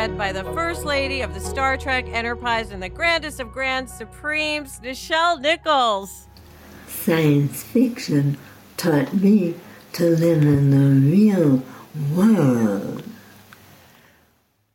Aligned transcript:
Read 0.00 0.16
by 0.16 0.32
the 0.32 0.44
First 0.54 0.86
Lady 0.86 1.20
of 1.20 1.34
the 1.34 1.40
Star 1.40 1.76
Trek 1.76 2.06
Enterprise 2.08 2.70
and 2.70 2.82
the 2.82 2.88
grandest 2.88 3.38
of 3.38 3.52
Grand 3.52 3.90
Supremes, 3.90 4.80
Nichelle 4.82 5.38
Nichols. 5.38 6.26
Science 6.88 7.62
fiction 7.62 8.38
taught 8.78 9.12
me 9.12 9.56
to 9.92 10.04
live 10.04 10.40
in 10.40 10.70
the 10.70 11.10
real 11.10 11.62
world. 12.16 13.02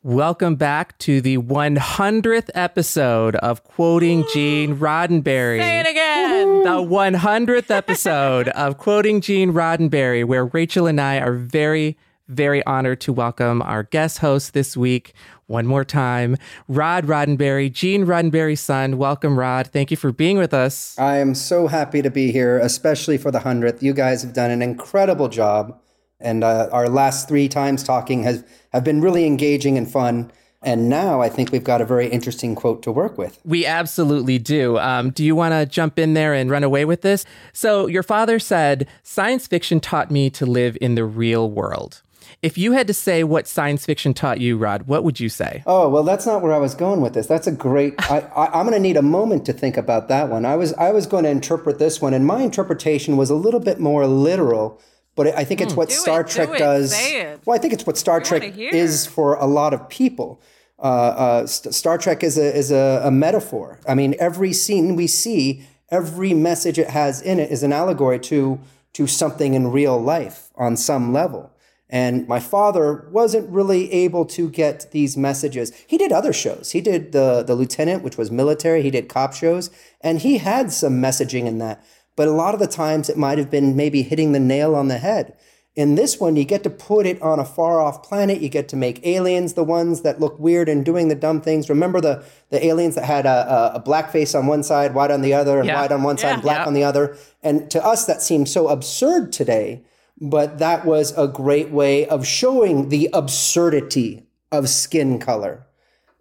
Welcome 0.04 0.58
back 0.58 0.96
to 1.00 1.22
the 1.22 1.40
100th 1.40 2.52
episode 2.54 3.36
of 3.38 3.64
Quoting 3.64 4.26
Gene 4.32 4.78
Roddenberry. 4.78 5.60
Say 5.60 5.80
it 5.80 5.88
again. 5.88 6.62
The 6.62 6.84
100th 6.84 7.72
episode 7.72 8.50
of 8.50 8.78
Quoting 8.78 9.22
Gene 9.22 9.54
Roddenberry, 9.54 10.24
where 10.24 10.46
Rachel 10.46 10.86
and 10.86 11.02
I 11.02 11.18
are 11.18 11.34
very 11.34 11.98
very 12.28 12.66
honored 12.66 13.02
to 13.02 13.14
welcome 13.14 13.62
our 13.62 13.84
guest 13.84 14.20
host 14.20 14.54
this 14.54 14.76
week 14.76 15.14
one 15.48 15.68
more 15.68 15.86
time, 15.86 16.38
Rod 16.68 17.06
Roddenberry, 17.06 17.72
Gene 17.72 18.06
Roddenberry's 18.06 18.62
son. 18.62 18.98
Welcome, 18.98 19.38
Rod. 19.38 19.68
Thank 19.68 19.92
you 19.92 19.98
for 19.98 20.12
being 20.12 20.38
with 20.38 20.54
us. 20.54 20.98
I 20.98 21.18
am 21.18 21.36
so 21.36 21.68
happy 21.68 22.02
to 22.02 22.10
be 22.10 22.32
here, 22.32 22.58
especially 22.58 23.18
for 23.18 23.30
the 23.30 23.40
100th. 23.40 23.82
You 23.82 23.94
guys 23.94 24.24
have 24.24 24.34
done 24.34 24.50
an 24.50 24.62
incredible 24.62 25.30
job. 25.30 25.80
And 26.20 26.44
uh, 26.44 26.70
our 26.72 26.90
last 26.90 27.28
three 27.28 27.48
times 27.48 27.84
talking 27.84 28.24
has 28.24 28.44
have 28.74 28.84
been 28.84 29.02
really 29.02 29.26
engaging 29.26 29.78
and 29.78 29.90
fun. 29.90 30.32
And 30.64 30.90
now 30.90 31.22
I 31.22 31.30
think 31.30 31.52
we've 31.52 31.64
got 31.64 31.80
a 31.80 31.86
very 31.86 32.08
interesting 32.08 32.56
quote 32.56 32.82
to 32.84 32.92
work 32.92 33.18
with. 33.20 33.40
We 33.46 33.68
absolutely 33.68 34.40
do. 34.40 34.80
Um, 34.80 35.12
do 35.12 35.24
you 35.24 35.36
want 35.36 35.52
to 35.52 35.68
jump 35.68 36.00
in 36.00 36.16
there 36.16 36.34
and 36.34 36.50
run 36.50 36.64
away 36.64 36.86
with 36.86 37.02
this? 37.02 37.24
So, 37.54 37.86
your 37.86 38.02
father 38.02 38.40
said, 38.40 38.88
Science 39.04 39.46
fiction 39.46 39.80
taught 39.80 40.10
me 40.10 40.32
to 40.32 40.46
live 40.48 40.76
in 40.82 40.96
the 40.96 41.06
real 41.06 41.52
world. 41.52 42.02
If 42.42 42.58
you 42.58 42.74
had 42.74 42.88
to 42.88 42.94
say 42.94 43.24
what 43.24 43.48
science 43.48 43.86
fiction 43.86 44.14
taught 44.14 44.40
you, 44.40 44.58
Rod, 44.58 44.84
what 44.84 45.04
would 45.04 45.20
you 45.20 45.30
say? 45.30 45.64
Oh 45.66 45.90
well, 45.90 46.04
that's 46.04 46.26
not 46.26 46.42
where 46.42 46.54
I 46.54 46.58
was 46.58 46.76
going 46.76 47.02
with 47.02 47.14
this. 47.14 47.28
That's 47.28 47.48
a 47.48 47.52
great. 47.52 47.96
I, 48.00 48.20
I, 48.36 48.60
am 48.60 48.66
going 48.66 48.74
to 48.74 48.80
need 48.80 48.98
a 48.98 49.02
moment 49.02 49.46
to 49.46 49.54
think 49.54 49.78
about 49.78 50.08
that 50.08 50.30
one. 50.30 50.46
I 50.46 50.56
was 50.56 50.74
I 50.74 50.92
was 50.92 51.06
going 51.06 51.24
to 51.24 51.30
interpret 51.30 51.80
this 51.80 52.02
one, 52.02 52.14
and 52.14 52.26
my 52.26 52.42
interpretation 52.42 53.18
was 53.18 53.30
a 53.30 53.36
little 53.36 53.60
bit 53.60 53.80
more 53.80 54.08
literal. 54.08 54.82
But 55.16 55.28
I 55.28 55.46
think 55.46 55.62
it's 55.62 55.74
mm, 55.74 55.78
what 55.78 55.90
do 55.90 55.96
Star 55.96 56.22
it, 56.22 56.28
Trek 56.28 56.52
do 56.52 56.58
does. 56.58 56.94
It, 56.94 57.40
well, 57.46 57.56
I 57.56 57.60
think 57.60 57.74
it's 57.74 57.86
what 57.86 57.98
Star 57.98 58.20
Trek 58.20 58.58
is 58.58 59.08
for 59.08 59.36
a 59.36 59.46
lot 59.46 59.74
of 59.74 59.88
people. 59.88 60.42
Uh, 60.78 60.82
uh, 60.82 61.48
St- 61.48 61.74
Star 61.74 61.98
Trek 61.98 62.22
is 62.22 62.38
a 62.38 62.56
is 62.56 62.72
a, 62.72 63.02
a 63.06 63.12
metaphor. 63.12 63.80
I 63.88 63.96
mean, 63.96 64.16
every 64.20 64.52
scene 64.52 64.96
we 64.96 65.08
see, 65.08 65.64
every 65.90 66.34
message 66.34 66.78
it 66.78 66.90
has 66.90 67.22
in 67.22 67.40
it 67.40 67.50
is 67.50 67.64
an 67.64 67.72
allegory 67.72 68.20
to 68.20 68.60
to 68.94 69.08
something 69.08 69.54
in 69.54 69.72
real 69.72 70.02
life 70.02 70.50
on 70.56 70.78
some 70.78 71.14
level. 71.14 71.52
And 71.90 72.28
my 72.28 72.40
father 72.40 73.08
wasn't 73.12 73.50
really 73.50 73.92
able 73.92 74.26
to 74.26 74.50
get 74.50 74.92
these 74.92 75.16
messages. 75.16 75.72
He 75.86 75.98
did 75.98 76.12
other 76.12 76.34
shows. 76.34 76.72
He 76.72 76.82
did 76.82 77.12
the, 77.12 77.44
the 77.44 77.56
Lieutenant, 77.56 78.04
which 78.04 78.18
was 78.18 78.32
military. 78.32 78.82
He 78.82 78.90
did 78.90 79.08
cop 79.08 79.34
shows, 79.34 79.70
and 80.02 80.20
he 80.20 80.40
had 80.40 80.72
some 80.72 81.00
messaging 81.00 81.46
in 81.46 81.60
that. 81.60 81.86
But 82.16 82.28
a 82.28 82.32
lot 82.32 82.54
of 82.54 82.60
the 82.60 82.68
times 82.68 83.10
it 83.10 83.18
might 83.18 83.38
have 83.38 83.52
been 83.52 83.76
maybe 83.76 84.02
hitting 84.02 84.32
the 84.32 84.40
nail 84.40 84.76
on 84.76 84.88
the 84.88 84.98
head. 84.98 85.38
In 85.76 85.96
this 85.96 86.22
one, 86.22 86.38
you 86.38 86.46
get 86.46 86.64
to 86.64 86.70
put 86.70 87.06
it 87.06 87.22
on 87.22 87.38
a 87.38 87.46
far 87.46 87.82
off 87.82 88.02
planet. 88.02 88.40
You 88.40 88.48
get 88.48 88.70
to 88.70 88.78
make 88.78 89.06
aliens 89.06 89.54
the 89.54 89.64
ones 89.64 90.02
that 90.02 90.22
look 90.22 90.40
weird 90.40 90.70
and 90.70 90.86
doing 90.86 91.10
the 91.10 91.16
dumb 91.16 91.42
things. 91.42 91.70
Remember 91.70 92.00
the, 92.00 92.24
the 92.50 92.66
aliens 92.66 92.96
that 92.96 93.04
had 93.04 93.26
a, 93.26 93.74
a, 93.74 93.76
a 93.76 93.80
black 93.80 94.10
face 94.10 94.34
on 94.34 94.48
one 94.48 94.64
side, 94.64 94.96
white 94.96 95.12
on 95.12 95.22
the 95.22 95.34
other, 95.34 95.60
and 95.60 95.68
yeah. 95.68 95.82
white 95.82 95.92
on 95.92 96.02
one 96.02 96.18
side, 96.18 96.38
yeah, 96.38 96.42
black 96.42 96.60
yeah. 96.60 96.66
on 96.66 96.74
the 96.74 96.84
other. 96.86 97.18
And 97.44 97.70
to 97.72 97.86
us, 97.86 98.06
that 98.06 98.22
seems 98.22 98.52
so 98.52 98.70
absurd 98.70 99.34
today 99.34 99.84
but 100.20 100.60
that 100.60 100.86
was 100.86 101.18
a 101.18 101.28
great 101.28 101.70
way 101.72 102.08
of 102.08 102.26
showing 102.26 102.90
the 102.90 103.10
absurdity 103.14 104.26
of 104.52 104.70
skin 104.70 105.20
color. 105.20 105.66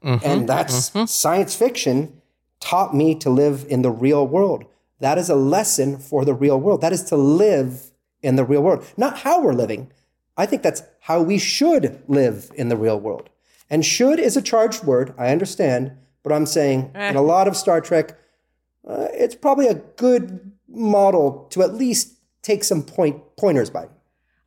Mm-hmm, 0.03 0.27
and 0.27 0.49
that's 0.49 0.91
mm-hmm. 0.91 1.07
science 1.07 1.55
fiction 1.55 2.21
taught 2.61 2.95
me 2.95 3.15
to 3.17 3.31
live 3.31 3.65
in 3.69 3.83
the 3.83 3.91
real 3.91 4.27
world. 4.27 4.65
That 5.01 5.19
is 5.19 5.29
a 5.29 5.35
lesson 5.35 5.99
for 5.99 6.25
the 6.25 6.35
real 6.35 6.59
world. 6.59 6.81
That 6.81 6.93
is 6.93 7.05
to 7.05 7.17
live 7.17 7.91
in 8.23 8.37
the 8.37 8.45
real 8.45 8.63
world, 8.63 8.85
not 8.97 9.19
how 9.19 9.43
we're 9.43 9.53
living. 9.53 9.93
I 10.37 10.47
think 10.47 10.63
that's 10.63 10.83
how 11.01 11.23
we 11.23 11.39
should 11.39 12.03
live 12.09 12.51
in 12.55 12.69
the 12.69 12.77
real 12.77 12.99
world. 12.99 13.29
And 13.71 13.85
should 13.85 14.19
is 14.19 14.37
a 14.37 14.43
charged 14.43 14.85
word, 14.85 15.15
I 15.19 15.29
understand, 15.29 15.93
but 16.23 16.33
I'm 16.33 16.47
saying 16.47 16.91
eh. 16.95 17.11
in 17.11 17.17
a 17.17 17.23
lot 17.23 17.47
of 17.47 17.57
Star 17.57 17.81
Trek, 17.81 18.19
uh, 18.87 19.09
it's 19.13 19.35
probably 19.35 19.69
a 19.69 19.75
good 19.75 20.53
model 20.69 21.47
to 21.51 21.63
at 21.63 21.75
least 21.75 22.14
take 22.45 22.63
some 22.63 22.83
point 22.83 23.21
pointers 23.37 23.71
by. 23.71 23.89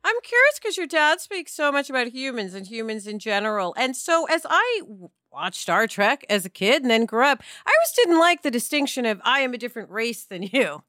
I'm 0.04 0.20
curious 0.22 0.58
because 0.58 0.76
your 0.78 0.86
dad 0.86 1.20
speaks 1.20 1.52
so 1.52 1.70
much 1.70 1.90
about 1.90 2.06
humans 2.08 2.54
and 2.54 2.66
humans 2.66 3.06
in 3.06 3.18
general. 3.18 3.74
And 3.76 3.94
so 3.94 4.26
as 4.26 4.46
I 4.48 4.82
watched 5.30 5.60
Star 5.60 5.86
Trek 5.86 6.24
as 6.30 6.46
a 6.46 6.50
kid 6.50 6.82
and 6.82 6.90
then 6.90 7.04
grew 7.04 7.24
up, 7.24 7.42
I 7.66 7.70
always 7.70 7.92
didn't 7.96 8.18
like 8.18 8.42
the 8.42 8.50
distinction 8.50 9.04
of 9.04 9.20
I 9.24 9.40
am 9.40 9.52
a 9.52 9.58
different 9.58 9.90
race 9.90 10.24
than 10.24 10.44
you. 10.44 10.82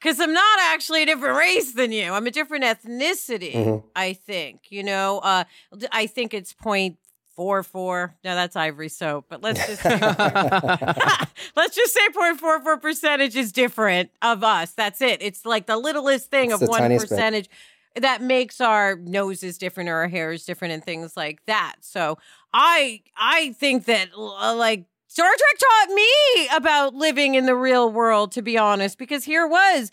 Because 0.00 0.18
I'm 0.18 0.32
not 0.32 0.58
actually 0.60 1.02
a 1.02 1.06
different 1.06 1.36
race 1.36 1.74
than 1.74 1.92
you. 1.92 2.14
I'm 2.14 2.26
a 2.26 2.30
different 2.30 2.64
ethnicity, 2.64 3.52
mm-hmm. 3.52 3.86
I 3.94 4.14
think. 4.14 4.62
You 4.70 4.82
know, 4.82 5.18
uh, 5.18 5.44
I 5.92 6.06
think 6.06 6.32
it's 6.32 6.54
point 6.54 6.96
four 7.40 7.62
four. 7.62 8.14
No, 8.22 8.34
that's 8.34 8.54
ivory 8.54 8.90
soap. 8.90 9.24
But 9.30 9.40
let's 9.42 9.66
just 9.66 9.80
say, 9.80 9.98
let's 11.56 11.74
just 11.74 11.94
say 11.94 12.08
0.44 12.08 12.82
percentage 12.82 13.34
is 13.34 13.50
different 13.50 14.10
of 14.20 14.44
us. 14.44 14.72
That's 14.72 15.00
it. 15.00 15.22
It's 15.22 15.46
like 15.46 15.64
the 15.64 15.78
littlest 15.78 16.30
thing 16.30 16.50
it's 16.50 16.60
of 16.60 16.68
one 16.68 16.82
percentage 16.98 17.48
bit. 17.94 18.02
that 18.02 18.20
makes 18.20 18.60
our 18.60 18.96
noses 18.96 19.56
different 19.56 19.88
or 19.88 19.94
our 19.94 20.08
hair 20.08 20.32
is 20.32 20.44
different 20.44 20.74
and 20.74 20.84
things 20.84 21.16
like 21.16 21.40
that. 21.46 21.76
So 21.80 22.18
I 22.52 23.00
I 23.16 23.54
think 23.54 23.86
that 23.86 24.10
uh, 24.14 24.54
like 24.54 24.84
Star 25.06 25.26
Trek 25.26 25.58
taught 25.58 25.94
me 25.94 26.48
about 26.54 26.94
living 26.94 27.36
in 27.36 27.46
the 27.46 27.56
real 27.56 27.90
world, 27.90 28.32
to 28.32 28.42
be 28.42 28.58
honest, 28.58 28.98
because 28.98 29.24
here 29.24 29.46
was 29.46 29.90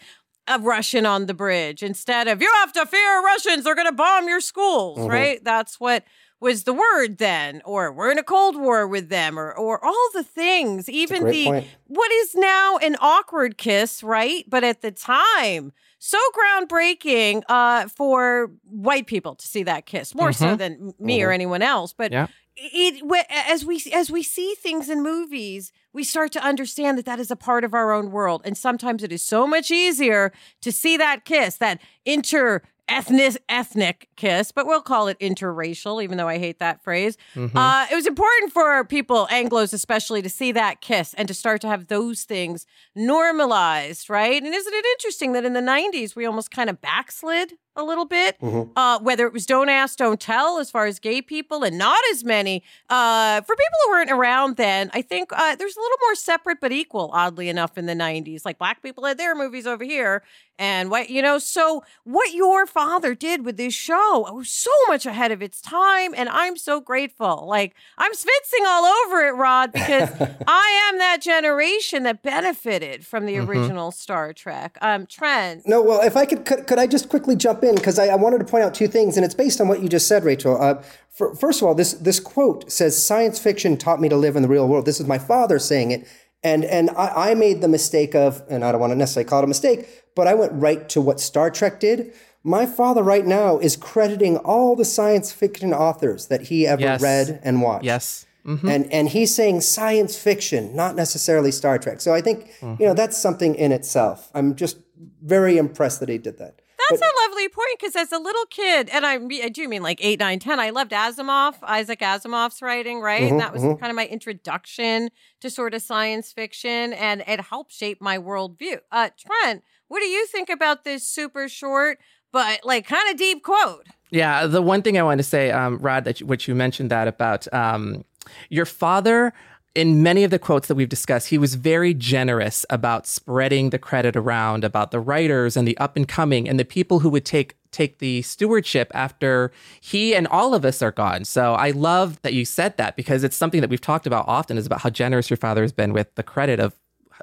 a 0.50 0.60
Russian 0.60 1.06
on 1.06 1.28
the 1.28 1.34
bridge 1.34 1.82
instead 1.82 2.28
of 2.28 2.42
you 2.42 2.52
have 2.56 2.74
to 2.74 2.86
fear 2.86 3.24
Russians, 3.24 3.64
they're 3.64 3.74
going 3.74 3.88
to 3.88 3.94
bomb 3.94 4.28
your 4.28 4.42
schools, 4.42 5.00
mm-hmm. 5.00 5.08
right? 5.08 5.44
That's 5.46 5.80
what 5.80 6.04
was 6.40 6.64
the 6.64 6.74
word 6.74 7.18
then 7.18 7.62
or 7.66 7.92
we're 7.92 8.12
in 8.12 8.18
a 8.18 8.24
cold 8.24 8.56
war 8.56 8.88
with 8.88 9.10
them 9.10 9.40
or 9.40 9.54
or 9.54 9.84
all 9.84 10.10
the 10.14 10.24
things 10.24 10.90
even 10.90 11.26
the 11.26 11.46
point. 11.46 11.68
what 11.88 12.12
is 12.12 12.36
now 12.36 12.78
an 12.78 12.96
awkward 13.00 13.58
kiss 13.58 14.04
right 14.04 14.46
but 14.48 14.64
at 14.64 14.82
the 14.82 14.92
time 14.92 15.72
so 16.00 16.20
groundbreaking 16.38 17.42
uh, 17.50 17.88
for 17.88 18.52
white 18.70 19.08
people 19.08 19.34
to 19.34 19.48
see 19.48 19.64
that 19.64 19.88
kiss 19.88 20.14
more 20.14 20.30
mm-hmm. 20.30 20.52
so 20.52 20.56
than 20.56 20.94
me 21.00 21.20
mm-hmm. 21.20 21.28
or 21.28 21.32
anyone 21.32 21.62
else 21.62 21.94
but 21.94 22.12
yeah. 22.12 22.28
it 22.56 23.04
as 23.48 23.66
we 23.66 23.82
as 23.94 24.12
we 24.12 24.22
see 24.22 24.54
things 24.56 24.90
in 24.90 25.02
movies 25.02 25.72
we 25.94 26.04
start 26.04 26.32
to 26.32 26.44
understand 26.44 26.98
that 26.98 27.06
that 27.06 27.20
is 27.20 27.32
a 27.32 27.36
part 27.36 27.64
of 27.64 27.74
our 27.74 27.92
own 27.92 28.12
world 28.12 28.42
and 28.46 28.58
sometimes 28.58 29.04
it 29.04 29.12
is 29.12 29.24
so 29.24 29.48
much 29.48 29.72
easier 29.72 30.32
to 30.62 30.72
see 30.72 30.98
that 30.98 31.26
kiss 31.26 31.58
that 31.58 31.82
inter 32.06 32.62
ethnic 32.90 33.42
ethnic 33.50 34.10
kiss, 34.16 34.52
but 34.52 34.66
we'll 34.66 34.82
call 34.82 35.08
it 35.08 35.20
interracial, 35.20 36.04
even 36.04 36.18
though 36.18 36.28
I 36.28 36.38
hate 36.38 36.60
that 36.60 36.84
phrase. 36.84 37.18
Mm-hmm. 37.36 37.58
Uh, 37.58 37.86
it 37.92 37.96
was 37.96 38.06
important 38.06 38.54
for 38.54 38.84
people, 38.86 39.28
Anglo's 39.30 39.74
especially, 39.74 40.22
to 40.22 40.30
see 40.30 40.52
that 40.54 40.82
kiss 40.82 41.14
and 41.16 41.28
to 41.28 41.34
start 41.34 41.62
to 41.62 41.68
have 41.68 41.88
those 41.88 42.24
things 42.24 42.66
normalized, 42.96 44.10
right? 44.10 44.42
And 44.42 44.54
isn't 44.54 44.74
it 44.74 44.86
interesting 44.86 45.34
that 45.34 45.46
in 45.46 45.54
the 45.54 45.62
'90s 45.62 46.16
we 46.16 46.26
almost 46.26 46.52
kind 46.52 46.70
of 46.70 46.82
backslid 46.82 47.54
a 47.78 47.84
little 47.84 48.06
bit. 48.06 48.40
Mm-hmm. 48.42 48.72
Uh, 48.76 49.00
whether 49.00 49.26
it 49.26 49.34
was 49.34 49.46
Don't 49.46 49.70
Ask, 49.70 49.98
Don't 49.98 50.20
Tell, 50.20 50.60
as 50.60 50.70
far 50.70 50.86
as 50.86 51.00
gay 51.00 51.22
people, 51.22 51.64
and 51.64 51.78
not 51.78 52.00
as 52.12 52.24
many 52.24 52.64
uh, 52.90 53.42
for 53.42 53.56
people 53.56 53.78
who 53.86 53.92
weren't 53.92 54.12
around 54.12 54.58
then. 54.58 54.90
I 54.94 55.02
think 55.02 55.32
uh, 55.32 55.56
there's 55.56 55.78
a 55.78 55.80
little 55.80 55.98
more 56.06 56.16
separate 56.16 56.60
but 56.60 56.72
equal, 56.72 57.10
oddly 57.14 57.50
enough, 57.50 57.78
in 57.78 57.86
the 57.86 57.94
'90s. 57.94 58.44
Like 58.44 58.58
black 58.58 58.82
people 58.82 59.06
had 59.06 59.18
their 59.18 59.36
movies 59.36 59.68
over 59.68 59.84
here, 59.84 60.24
and 60.60 60.90
what 60.90 61.10
you 61.10 61.22
know. 61.22 61.38
So 61.38 61.84
what 62.04 62.34
your 62.34 62.66
father 62.66 63.16
did 63.16 63.46
with 63.46 63.58
this 63.58 63.74
show 63.74 64.28
was 64.34 64.50
so 64.50 64.72
much 64.88 65.06
ahead 65.06 65.32
of 65.32 65.42
its 65.42 65.62
time, 65.62 66.14
and 66.16 66.30
I'm 66.30 66.58
so 66.58 66.82
grateful. 66.82 67.46
Like 67.48 67.76
I'm 67.98 68.14
spitzing 68.14 68.66
all 68.66 68.86
over 68.86 69.22
it, 69.28 69.32
Rod, 69.32 69.72
because 69.72 70.10
I 70.48 70.90
am 70.92 70.98
that 70.98 71.22
generation 71.22 72.04
that 72.04 72.24
benefited 72.24 73.06
from 73.06 73.26
the 73.26 73.36
mm-hmm. 73.36 73.50
original 73.50 73.92
Star 73.92 74.34
Trek. 74.34 74.78
Um, 74.82 75.06
Trent. 75.06 75.68
No, 75.68 75.82
well, 75.82 76.02
if 76.02 76.16
I 76.16 76.26
could, 76.26 76.46
could, 76.46 76.68
could 76.68 76.80
I 76.80 76.88
just 76.88 77.10
quickly 77.10 77.36
jump 77.36 77.64
in? 77.64 77.67
In 77.68 77.76
because 77.76 78.00
I, 78.00 78.08
I, 78.08 78.16
wanted 78.16 78.40
to 78.40 78.46
point 78.46 78.64
out 78.64 78.74
two 78.74 78.88
things, 78.88 79.18
and 79.18 79.26
it's 79.26 79.36
based 79.36 79.62
on 79.62 79.68
what 79.68 79.82
you 79.82 79.88
just 79.90 80.08
said, 80.08 80.24
Rachel. 80.24 80.60
Uh, 80.60 80.82
for, 81.12 81.36
first 81.36 81.62
of 81.62 81.68
all, 81.68 81.76
this 81.76 81.94
this 81.94 82.20
quote 82.20 82.72
says, 82.72 83.02
"Science 83.02 83.38
fiction 83.38 83.78
taught 83.78 84.02
me 84.02 84.10
to 84.10 84.18
live 84.18 84.36
in 84.36 84.42
the 84.42 84.48
real 84.48 84.68
world." 84.68 84.86
This 84.86 85.00
is 85.00 85.06
my 85.06 85.20
father 85.20 85.60
saying 85.60 85.92
it, 85.92 86.08
and 86.44 86.66
and 86.66 86.90
I, 86.92 87.32
I 87.32 87.34
made 87.36 87.62
the 87.62 87.68
mistake 87.68 88.16
of, 88.16 88.42
and 88.50 88.66
I 88.66 88.72
don't 88.72 88.82
want 88.82 88.92
to 88.92 88.96
necessarily 88.96 89.30
call 89.30 89.42
it 89.42 89.44
a 89.46 89.48
mistake, 89.48 89.88
but 90.16 90.28
I 90.28 90.34
went 90.34 90.54
right 90.54 90.88
to 90.90 91.02
what 91.02 91.20
Star 91.20 91.52
Trek 91.52 91.80
did. 91.80 92.14
My 92.44 92.66
father 92.66 93.04
right 93.04 93.26
now 93.26 93.60
is 93.60 93.76
crediting 93.76 94.38
all 94.38 94.76
the 94.76 94.86
science 94.86 95.32
fiction 95.32 95.74
authors 95.74 96.28
that 96.28 96.44
he 96.44 96.66
ever 96.66 96.82
yes. 96.82 97.02
read 97.02 97.42
and 97.44 97.62
watched. 97.62 97.84
Yes. 97.86 98.26
Mm-hmm. 98.46 98.70
And 98.70 98.94
and 98.94 99.10
he's 99.10 99.36
saying 99.36 99.62
science 99.62 100.18
fiction, 100.18 100.74
not 100.74 100.96
necessarily 100.96 101.52
Star 101.52 101.78
Trek. 101.78 102.00
So 102.00 102.14
I 102.14 102.22
think 102.22 102.52
mm-hmm. 102.62 102.82
you 102.82 102.88
know 102.88 102.94
that's 102.94 103.18
something 103.18 103.54
in 103.56 103.74
itself. 103.74 104.32
I'm 104.34 104.56
just 104.56 104.78
very 105.22 105.58
impressed 105.58 106.00
that 106.00 106.10
he 106.10 106.18
did 106.18 106.38
that. 106.38 106.62
That's 106.90 107.02
but, 107.02 107.10
a 107.10 107.14
lovely 107.26 107.50
point 107.50 107.68
because 107.80 107.96
as 107.96 108.12
a 108.12 108.18
little 108.18 108.46
kid, 108.50 108.90
and 108.90 109.06
I, 109.06 109.16
I 109.16 109.50
do 109.50 109.68
mean 109.68 109.84
like 109.84 110.00
eight, 110.04 110.20
nine, 110.20 110.40
ten, 110.40 110.60
I 110.60 110.70
loved 110.70 110.92
Asimov, 110.92 111.56
Isaac 111.64 112.00
Asimov's 112.00 112.62
writing, 112.62 113.02
right? 113.02 113.22
Mm-hmm, 113.22 113.32
and 113.34 113.40
that 113.40 113.54
was 113.54 113.64
mm-hmm. 113.64 113.80
kind 113.80 113.90
of 113.90 113.96
my 113.96 114.06
introduction 114.06 115.10
to 115.42 115.50
sort 115.50 115.74
of 115.74 115.82
science 115.82 116.32
fiction, 116.32 116.94
and 116.94 117.24
it 117.28 117.42
helped 117.42 117.72
shape 117.72 118.02
my 118.02 118.18
worldview. 118.18 118.80
Uh, 118.92 119.10
Trent, 119.18 119.64
what 119.88 120.00
do 120.00 120.06
you 120.06 120.26
think 120.28 120.50
about 120.50 120.84
this 120.84 121.08
super 121.08 121.48
short 121.48 122.00
but 122.32 122.60
like 122.64 122.88
kind 122.88 123.10
of 123.10 123.18
deep 123.18 123.44
quote? 123.44 123.88
Yeah, 124.10 124.48
the 124.48 124.62
one 124.62 124.82
thing 124.82 124.98
I 124.98 125.04
want 125.04 125.20
to 125.20 125.24
say, 125.24 125.52
um, 125.52 125.80
Rod, 125.80 126.06
that 126.06 126.20
you, 126.20 126.26
which 126.26 126.48
you 126.48 126.56
mentioned 126.56 126.92
that 126.92 127.08
about 127.08 127.52
um, 127.54 128.06
your 128.50 128.66
father 128.66 129.34
in 129.76 130.02
many 130.02 130.24
of 130.24 130.32
the 130.32 130.40
quotes 130.40 130.68
that 130.68 130.76
we've 130.76 130.90
discussed, 130.90 131.28
he 131.28 131.38
was 131.38 131.56
very 131.56 131.94
generous 131.94 132.66
about 132.70 133.06
spreading 133.06 133.70
the 133.70 133.78
credit 133.78 134.16
around 134.16 134.64
about 134.64 134.92
the 134.92 135.00
writers 135.00 135.56
and 135.56 135.68
the 135.68 135.78
up 135.78 135.96
and 135.96 136.08
coming 136.08 136.50
and 136.50 136.60
the 136.60 136.66
people 136.66 137.00
who 137.00 137.10
would 137.10 137.26
take 137.26 137.56
take 137.72 138.00
the 138.00 138.22
stewardship 138.24 138.90
after 138.96 139.52
he 139.82 140.16
and 140.16 140.26
all 140.28 140.56
of 140.56 140.66
us 140.66 140.82
are 140.82 140.92
gone. 140.92 141.26
So 141.26 141.54
I 141.54 141.72
love 141.72 142.20
that 142.24 142.34
you 142.34 142.44
said 142.46 142.78
that 142.78 142.96
because 142.96 143.24
it's 143.24 143.36
something 143.36 143.62
that 143.62 143.70
we've 143.70 143.82
talked 143.82 144.08
about 144.08 144.26
often 144.28 144.58
is 144.58 144.66
about 144.66 144.82
how 144.82 144.90
generous 144.90 145.30
your 145.30 145.38
father 145.38 145.62
has 145.62 145.74
been 145.74 145.94
with 145.94 146.16
the 146.16 146.24
credit 146.24 146.60
of 146.60 146.74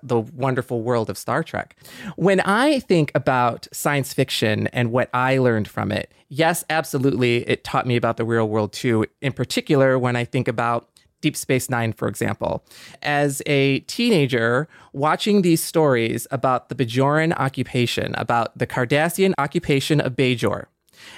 the 0.02 0.20
wonderful 0.20 0.82
world 0.82 1.08
of 1.08 1.16
Star 1.16 1.42
Trek. 1.42 1.76
When 2.16 2.40
I 2.40 2.80
think 2.80 3.10
about 3.14 3.66
science 3.72 4.12
fiction 4.12 4.66
and 4.68 4.92
what 4.92 5.08
I 5.14 5.38
learned 5.38 5.68
from 5.68 5.90
it, 5.92 6.12
yes, 6.28 6.64
absolutely, 6.68 7.48
it 7.48 7.64
taught 7.64 7.86
me 7.86 7.96
about 7.96 8.16
the 8.16 8.24
real 8.24 8.48
world 8.48 8.72
too. 8.72 9.06
In 9.22 9.32
particular, 9.32 9.98
when 9.98 10.16
I 10.16 10.24
think 10.24 10.46
about 10.46 10.88
Deep 11.24 11.36
Space 11.36 11.70
Nine, 11.70 11.94
for 11.94 12.06
example. 12.06 12.62
As 13.00 13.40
a 13.46 13.80
teenager, 13.80 14.68
watching 14.92 15.40
these 15.40 15.62
stories 15.62 16.26
about 16.30 16.68
the 16.68 16.74
Bajoran 16.74 17.34
occupation, 17.38 18.14
about 18.16 18.58
the 18.58 18.66
Cardassian 18.66 19.32
occupation 19.38 20.02
of 20.02 20.12
Bajor, 20.12 20.66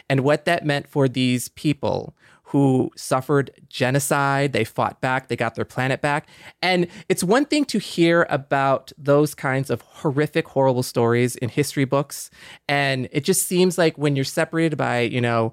and 0.08 0.20
what 0.20 0.44
that 0.44 0.64
meant 0.64 0.86
for 0.86 1.08
these 1.08 1.48
people 1.48 2.14
who 2.50 2.92
suffered 2.94 3.50
genocide. 3.68 4.52
They 4.52 4.62
fought 4.62 5.00
back, 5.00 5.26
they 5.26 5.34
got 5.34 5.56
their 5.56 5.64
planet 5.64 6.00
back. 6.00 6.28
And 6.62 6.86
it's 7.08 7.24
one 7.24 7.44
thing 7.44 7.64
to 7.64 7.80
hear 7.80 8.28
about 8.30 8.92
those 8.96 9.34
kinds 9.34 9.70
of 9.70 9.80
horrific, 9.80 10.46
horrible 10.46 10.84
stories 10.84 11.34
in 11.34 11.48
history 11.48 11.84
books. 11.84 12.30
And 12.68 13.08
it 13.10 13.24
just 13.24 13.48
seems 13.48 13.76
like 13.76 13.98
when 13.98 14.14
you're 14.14 14.24
separated 14.24 14.76
by, 14.76 15.00
you 15.00 15.20
know, 15.20 15.52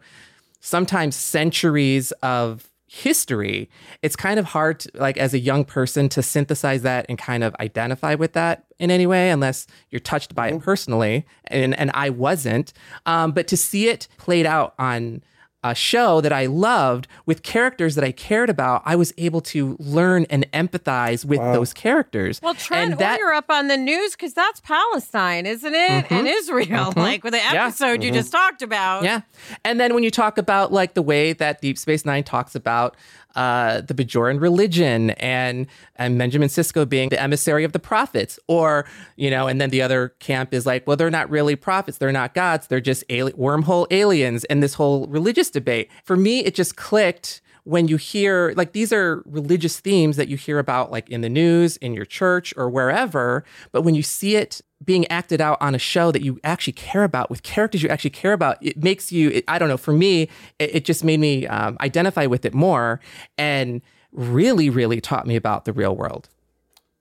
sometimes 0.59 1.15
centuries 1.15 2.11
of 2.21 2.69
history, 2.93 3.71
it's 4.03 4.15
kind 4.15 4.37
of 4.37 4.45
hard, 4.45 4.81
to, 4.81 4.91
like 4.93 5.17
as 5.17 5.33
a 5.33 5.39
young 5.39 5.65
person, 5.65 6.07
to 6.09 6.21
synthesize 6.21 6.83
that 6.83 7.07
and 7.09 7.17
kind 7.17 7.43
of 7.43 7.55
identify 7.59 8.13
with 8.13 8.33
that 8.33 8.65
in 8.77 8.91
any 8.91 9.07
way, 9.07 9.31
unless 9.31 9.65
you're 9.89 9.99
touched 9.99 10.35
by 10.35 10.49
it 10.49 10.51
mm-hmm. 10.51 10.63
personally. 10.63 11.25
And 11.45 11.73
and 11.79 11.89
I 11.95 12.11
wasn't. 12.11 12.71
Um, 13.07 13.31
but 13.31 13.47
to 13.47 13.57
see 13.57 13.89
it 13.89 14.07
played 14.17 14.45
out 14.45 14.75
on 14.77 15.23
a 15.63 15.73
show 15.73 16.21
that 16.21 16.33
I 16.33 16.45
loved 16.45 17.07
with 17.25 17.43
characters 17.43 17.95
that 17.95 18.03
I 18.03 18.11
cared 18.11 18.49
about, 18.49 18.81
I 18.85 18.95
was 18.95 19.13
able 19.17 19.41
to 19.41 19.77
learn 19.79 20.25
and 20.29 20.49
empathize 20.51 21.25
with 21.25 21.39
wow. 21.39 21.53
those 21.53 21.73
characters. 21.73 22.41
Well, 22.41 22.53
Trent, 22.53 22.99
that, 22.99 23.19
you're 23.19 23.33
up 23.33 23.49
on 23.49 23.67
the 23.67 23.77
news 23.77 24.11
because 24.11 24.33
that's 24.33 24.59
Palestine, 24.61 25.45
isn't 25.45 25.73
it? 25.73 26.05
Mm-hmm. 26.05 26.13
And 26.13 26.27
Israel, 26.27 26.65
mm-hmm. 26.67 26.99
like 26.99 27.23
with 27.23 27.33
the 27.33 27.43
episode 27.43 27.85
yeah. 27.85 27.91
you 27.93 27.99
mm-hmm. 27.99 28.13
just 28.15 28.31
talked 28.31 28.61
about. 28.61 29.03
Yeah. 29.03 29.21
And 29.63 29.79
then 29.79 29.93
when 29.93 30.03
you 30.03 30.11
talk 30.11 30.37
about 30.37 30.71
like 30.71 30.93
the 30.93 31.01
way 31.01 31.33
that 31.33 31.61
Deep 31.61 31.77
Space 31.77 32.05
Nine 32.05 32.23
talks 32.23 32.55
about 32.55 32.95
uh, 33.35 33.81
the 33.81 33.93
Bajoran 33.93 34.41
religion 34.41 35.11
and 35.11 35.67
and 35.95 36.17
Benjamin 36.17 36.49
Sisko 36.49 36.87
being 36.87 37.09
the 37.09 37.21
emissary 37.21 37.63
of 37.63 37.71
the 37.71 37.79
prophets, 37.79 38.39
or 38.47 38.85
you 39.15 39.29
know, 39.29 39.47
and 39.47 39.59
then 39.59 39.69
the 39.69 39.81
other 39.81 40.09
camp 40.19 40.53
is 40.53 40.65
like, 40.65 40.85
well, 40.87 40.97
they're 40.97 41.09
not 41.09 41.29
really 41.29 41.55
prophets, 41.55 41.97
they're 41.97 42.11
not 42.11 42.33
gods, 42.33 42.67
they're 42.67 42.81
just 42.81 43.07
wormhole 43.09 43.87
aliens, 43.91 44.43
and 44.45 44.61
this 44.61 44.75
whole 44.75 45.07
religious 45.07 45.49
debate. 45.49 45.89
For 46.03 46.15
me, 46.15 46.39
it 46.39 46.55
just 46.55 46.75
clicked 46.75 47.41
when 47.63 47.87
you 47.87 47.97
hear 47.97 48.53
like 48.57 48.73
these 48.73 48.91
are 48.91 49.23
religious 49.25 49.79
themes 49.79 50.17
that 50.17 50.27
you 50.27 50.37
hear 50.37 50.59
about 50.59 50.91
like 50.91 51.09
in 51.09 51.21
the 51.21 51.29
news 51.29 51.77
in 51.77 51.93
your 51.93 52.05
church 52.05 52.53
or 52.57 52.69
wherever 52.69 53.43
but 53.71 53.83
when 53.83 53.95
you 53.95 54.03
see 54.03 54.35
it 54.35 54.61
being 54.83 55.07
acted 55.07 55.39
out 55.39 55.57
on 55.61 55.75
a 55.75 55.79
show 55.79 56.11
that 56.11 56.21
you 56.21 56.39
actually 56.43 56.73
care 56.73 57.03
about 57.03 57.29
with 57.29 57.43
characters 57.43 57.81
you 57.83 57.89
actually 57.89 58.09
care 58.09 58.33
about 58.33 58.57
it 58.61 58.81
makes 58.83 59.11
you 59.11 59.29
it, 59.29 59.43
i 59.47 59.57
don't 59.57 59.69
know 59.69 59.77
for 59.77 59.93
me 59.93 60.23
it, 60.59 60.75
it 60.75 60.85
just 60.85 61.03
made 61.03 61.19
me 61.19 61.47
um, 61.47 61.77
identify 61.81 62.25
with 62.25 62.45
it 62.45 62.53
more 62.53 62.99
and 63.37 63.81
really 64.13 64.69
really 64.69 65.01
taught 65.01 65.27
me 65.27 65.35
about 65.35 65.65
the 65.65 65.73
real 65.73 65.95
world. 65.95 66.29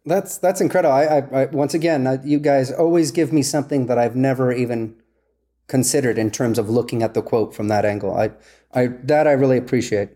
That's 0.04 0.38
that's 0.38 0.60
incredible. 0.60 0.94
I, 0.94 1.04
I, 1.04 1.42
I 1.42 1.44
once 1.46 1.74
again 1.74 2.06
I, 2.06 2.18
you 2.24 2.40
guys 2.40 2.72
always 2.72 3.10
give 3.10 3.32
me 3.32 3.42
something 3.42 3.86
that 3.86 3.98
i've 3.98 4.16
never 4.16 4.52
even 4.52 4.96
considered 5.68 6.18
in 6.18 6.30
terms 6.30 6.58
of 6.58 6.68
looking 6.68 7.02
at 7.02 7.14
the 7.14 7.22
quote 7.22 7.54
from 7.54 7.68
that 7.68 7.84
angle. 7.84 8.14
I 8.14 8.30
i 8.72 8.86
that 9.04 9.26
i 9.26 9.32
really 9.32 9.58
appreciate. 9.58 10.10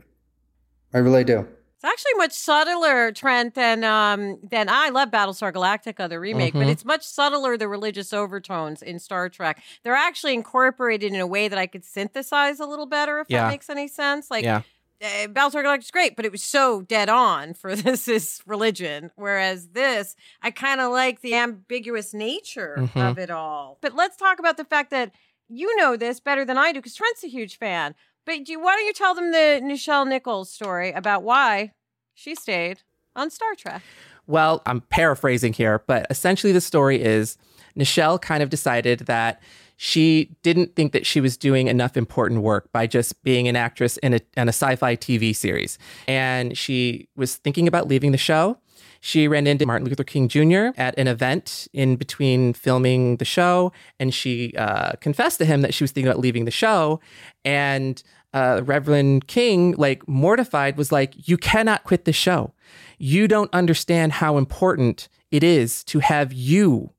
I 0.95 0.99
really 0.99 1.25
do 1.25 1.47
actually 1.87 2.15
much 2.17 2.33
subtler, 2.33 3.13
Trent, 3.13 3.55
than 3.55 3.85
um, 3.85 4.39
than 4.43 4.69
I 4.69 4.91
love 4.91 5.11
Battlestar 5.11 5.53
Galactica, 5.53 6.09
the 6.09 6.21
remake, 6.21 6.51
mm-hmm. 6.51 6.63
but 6.63 6.69
it's 6.69 6.85
much 6.85 7.05
subtler 7.05 7.57
the 7.57 7.69
religious 7.69 8.13
overtones 8.13 8.83
in 8.83 8.99
Star 8.99 9.29
Trek. 9.29 9.63
They're 9.83 9.95
actually 9.95 10.35
incorporated 10.35 11.13
in 11.13 11.21
a 11.21 11.27
way 11.27 11.49
that 11.49 11.59
I 11.59 11.67
could 11.67 11.85
synthesize 11.85 12.61
a 12.61 12.67
little 12.67 12.87
better, 12.87 13.21
if 13.21 13.29
yeah. 13.31 13.45
that 13.45 13.51
makes 13.51 13.71
any 13.71 13.89
sense. 13.89 14.31
Like 14.31 14.45
yeah. 14.45 14.63
Uh, 15.03 15.27
Battlestar 15.29 15.63
Galactica 15.63 15.81
is 15.81 15.91
great, 15.91 16.17
but 16.17 16.25
it 16.25 16.33
was 16.33 16.43
so 16.43 16.81
dead 16.81 17.11
on 17.11 17.53
for 17.55 17.77
this 17.77 18.09
is 18.09 18.41
religion. 18.47 19.11
Whereas 19.17 19.69
this, 19.69 20.17
I 20.43 20.51
kind 20.51 20.81
of 20.81 20.91
like 20.91 21.21
the 21.21 21.35
ambiguous 21.35 22.15
nature 22.15 22.77
mm-hmm. 22.79 22.99
of 22.99 23.19
it 23.19 23.31
all. 23.31 23.79
But 23.83 23.95
let's 23.95 24.17
talk 24.17 24.39
about 24.39 24.57
the 24.57 24.65
fact 24.65 24.91
that 24.91 25.13
you 25.49 25.77
know 25.77 25.97
this 25.97 26.21
better 26.21 26.45
than 26.45 26.59
I 26.59 26.73
do 26.73 26.81
because 26.81 26.95
Trent's 26.95 27.25
a 27.25 27.29
huge 27.29 27.59
fan. 27.59 27.95
But 28.25 28.45
do, 28.45 28.61
why 28.61 28.75
don't 28.75 28.87
you 28.87 28.93
tell 28.93 29.15
them 29.15 29.31
the 29.31 29.61
Nichelle 29.63 30.07
Nichols 30.07 30.51
story 30.51 30.91
about 30.91 31.23
why 31.23 31.73
she 32.17 32.35
stayed 32.35 32.79
on 33.15 33.31
Star 33.31 33.55
Trek? 33.55 33.83
Well, 34.27 34.63
I'm 34.67 34.81
paraphrasing 34.81 35.53
here, 35.53 35.85
but 35.87 36.07
essentially 36.11 36.53
the 36.53 36.61
story 36.61 37.01
is 37.01 37.39
Nichelle 37.79 38.21
kind 38.21 38.43
of 38.43 38.51
decided 38.51 39.01
that 39.01 39.41
she 39.77 40.35
didn't 40.43 40.75
think 40.75 40.93
that 40.93 41.05
she 41.05 41.21
was 41.21 41.37
doing 41.37 41.69
enough 41.69 41.97
important 41.97 42.41
work 42.41 42.73
by 42.73 42.87
just 42.87 43.23
being 43.23 43.47
an 43.47 43.55
actress 43.55 43.99
in 43.99 44.15
a, 44.15 44.21
in 44.37 44.49
a 44.49 44.53
sci 44.53 44.75
fi 44.77 44.97
TV 44.97 45.37
series. 45.37 45.79
And 46.09 46.57
she 46.57 47.09
was 47.15 47.37
thinking 47.37 47.69
about 47.69 47.87
leaving 47.87 48.13
the 48.13 48.19
show. 48.19 48.59
She 49.01 49.29
ran 49.29 49.47
into 49.47 49.67
Martin 49.67 49.87
Luther 49.87 50.03
King 50.03 50.27
Jr. 50.27 50.69
at 50.77 50.99
an 50.99 51.07
event 51.07 51.69
in 51.75 51.97
between 51.97 52.55
filming 52.55 53.19
the 53.19 53.25
show, 53.25 53.73
and 54.01 54.13
she 54.13 54.55
uh, 54.57 54.93
confessed 55.01 55.39
to 55.39 55.45
him 55.45 55.61
that 55.61 55.75
she 55.75 55.85
was 55.85 55.93
thinking 55.93 56.09
about 56.09 56.19
leaving 56.19 56.47
the 56.47 56.51
show. 56.51 56.99
And 57.45 58.03
uh, 58.35 58.63
Reverend 58.65 59.27
King, 59.27 59.75
like 59.77 60.07
mortified, 60.09 60.77
was 60.77 60.93
like, 60.93 61.29
You 61.29 61.37
cannot 61.37 61.85
quit 61.85 62.05
the 62.05 62.13
show. 62.13 62.53
You 62.99 63.29
don't 63.29 63.53
understand 63.53 64.13
how 64.13 64.37
important 64.37 65.09
it 65.31 65.43
is 65.43 65.85
to 65.85 65.99
have 66.01 66.33
you 66.33 66.91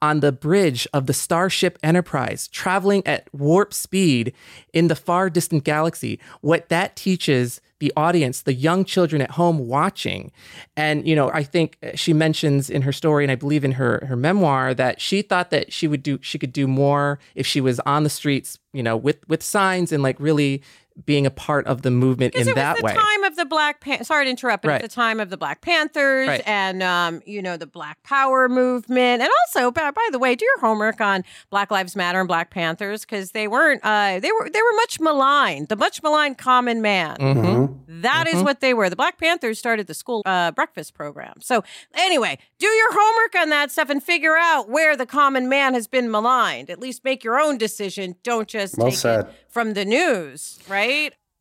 on 0.00 0.20
the 0.20 0.32
bridge 0.32 0.86
of 0.92 1.06
the 1.06 1.14
Starship 1.14 1.78
Enterprise, 1.82 2.48
traveling 2.48 3.06
at 3.06 3.28
warp 3.32 3.72
speed 3.72 4.32
in 4.72 4.88
the 4.88 4.96
far 4.96 5.30
distant 5.30 5.64
galaxy. 5.64 6.20
What 6.40 6.68
that 6.68 6.96
teaches 6.96 7.60
the 7.82 7.92
audience, 7.96 8.42
the 8.42 8.54
young 8.54 8.84
children 8.84 9.20
at 9.20 9.32
home 9.32 9.66
watching. 9.66 10.30
And, 10.76 11.04
you 11.04 11.16
know, 11.16 11.32
I 11.32 11.42
think 11.42 11.78
uh, 11.82 11.90
she 11.96 12.12
mentions 12.12 12.70
in 12.70 12.82
her 12.82 12.92
story, 12.92 13.24
and 13.24 13.32
I 13.32 13.34
believe 13.34 13.64
in 13.64 13.72
her, 13.72 14.04
her 14.06 14.14
memoir, 14.14 14.72
that 14.72 15.00
she 15.00 15.20
thought 15.20 15.50
that 15.50 15.72
she 15.72 15.88
would 15.88 16.00
do, 16.00 16.20
she 16.22 16.38
could 16.38 16.52
do 16.52 16.68
more 16.68 17.18
if 17.34 17.44
she 17.44 17.60
was 17.60 17.80
on 17.80 18.04
the 18.04 18.08
streets, 18.08 18.60
you 18.72 18.84
know, 18.84 18.96
with, 18.96 19.28
with 19.28 19.42
signs 19.42 19.90
and 19.90 20.00
like 20.00 20.14
really 20.20 20.62
being 21.04 21.26
a 21.26 21.30
part 21.30 21.66
of 21.66 21.82
the 21.82 21.90
movement 21.90 22.34
in 22.34 22.46
that 22.46 22.76
way. 22.76 22.80
It 22.80 22.82
was 22.82 22.92
the 22.92 22.98
time 22.98 23.24
of 23.24 23.36
the 23.36 23.44
Black 23.44 23.80
Pan- 23.80 24.04
Sorry 24.04 24.24
to 24.24 24.30
interrupt, 24.30 24.62
but 24.62 24.68
right. 24.68 24.82
it's 24.82 24.94
the 24.94 25.00
time 25.00 25.20
of 25.20 25.30
the 25.30 25.36
Black 25.36 25.60
Panthers 25.60 26.28
right. 26.28 26.42
and 26.46 26.82
um, 26.82 27.22
you 27.26 27.42
know 27.42 27.56
the 27.56 27.66
Black 27.66 28.02
Power 28.02 28.48
movement, 28.48 29.22
and 29.22 29.30
also 29.46 29.70
by, 29.70 29.90
by, 29.90 30.08
the 30.12 30.18
way, 30.18 30.34
do 30.34 30.44
your 30.44 30.60
homework 30.60 31.00
on 31.00 31.24
Black 31.50 31.70
Lives 31.70 31.96
Matter 31.96 32.20
and 32.20 32.28
Black 32.28 32.50
Panthers 32.50 33.02
because 33.02 33.32
they 33.32 33.48
weren't 33.48 33.80
uh, 33.84 34.20
they 34.20 34.32
were 34.32 34.48
they 34.50 34.62
were 34.62 34.76
much 34.76 35.00
maligned, 35.00 35.68
the 35.68 35.76
much 35.76 36.02
maligned 36.02 36.38
common 36.38 36.82
man. 36.82 37.16
Mm-hmm. 37.16 38.02
That 38.02 38.26
mm-hmm. 38.26 38.36
is 38.36 38.42
what 38.42 38.60
they 38.60 38.74
were. 38.74 38.90
The 38.90 38.96
Black 38.96 39.18
Panthers 39.18 39.58
started 39.58 39.86
the 39.86 39.94
school 39.94 40.22
uh, 40.26 40.50
breakfast 40.52 40.94
program. 40.94 41.34
So 41.40 41.64
anyway, 41.94 42.38
do 42.58 42.66
your 42.66 42.92
homework 42.92 43.34
on 43.36 43.50
that 43.50 43.70
stuff 43.70 43.90
and 43.90 44.02
figure 44.02 44.36
out 44.36 44.68
where 44.68 44.96
the 44.96 45.06
common 45.06 45.48
man 45.48 45.74
has 45.74 45.86
been 45.86 46.10
maligned. 46.10 46.70
At 46.70 46.80
least 46.80 47.04
make 47.04 47.24
your 47.24 47.40
own 47.40 47.58
decision. 47.58 48.16
Don't 48.22 48.48
just 48.48 48.76
well 48.78 48.88
take 48.88 48.98
said. 48.98 49.26
it 49.26 49.34
from 49.48 49.74
the 49.74 49.84
news, 49.84 50.58
right? 50.68 50.81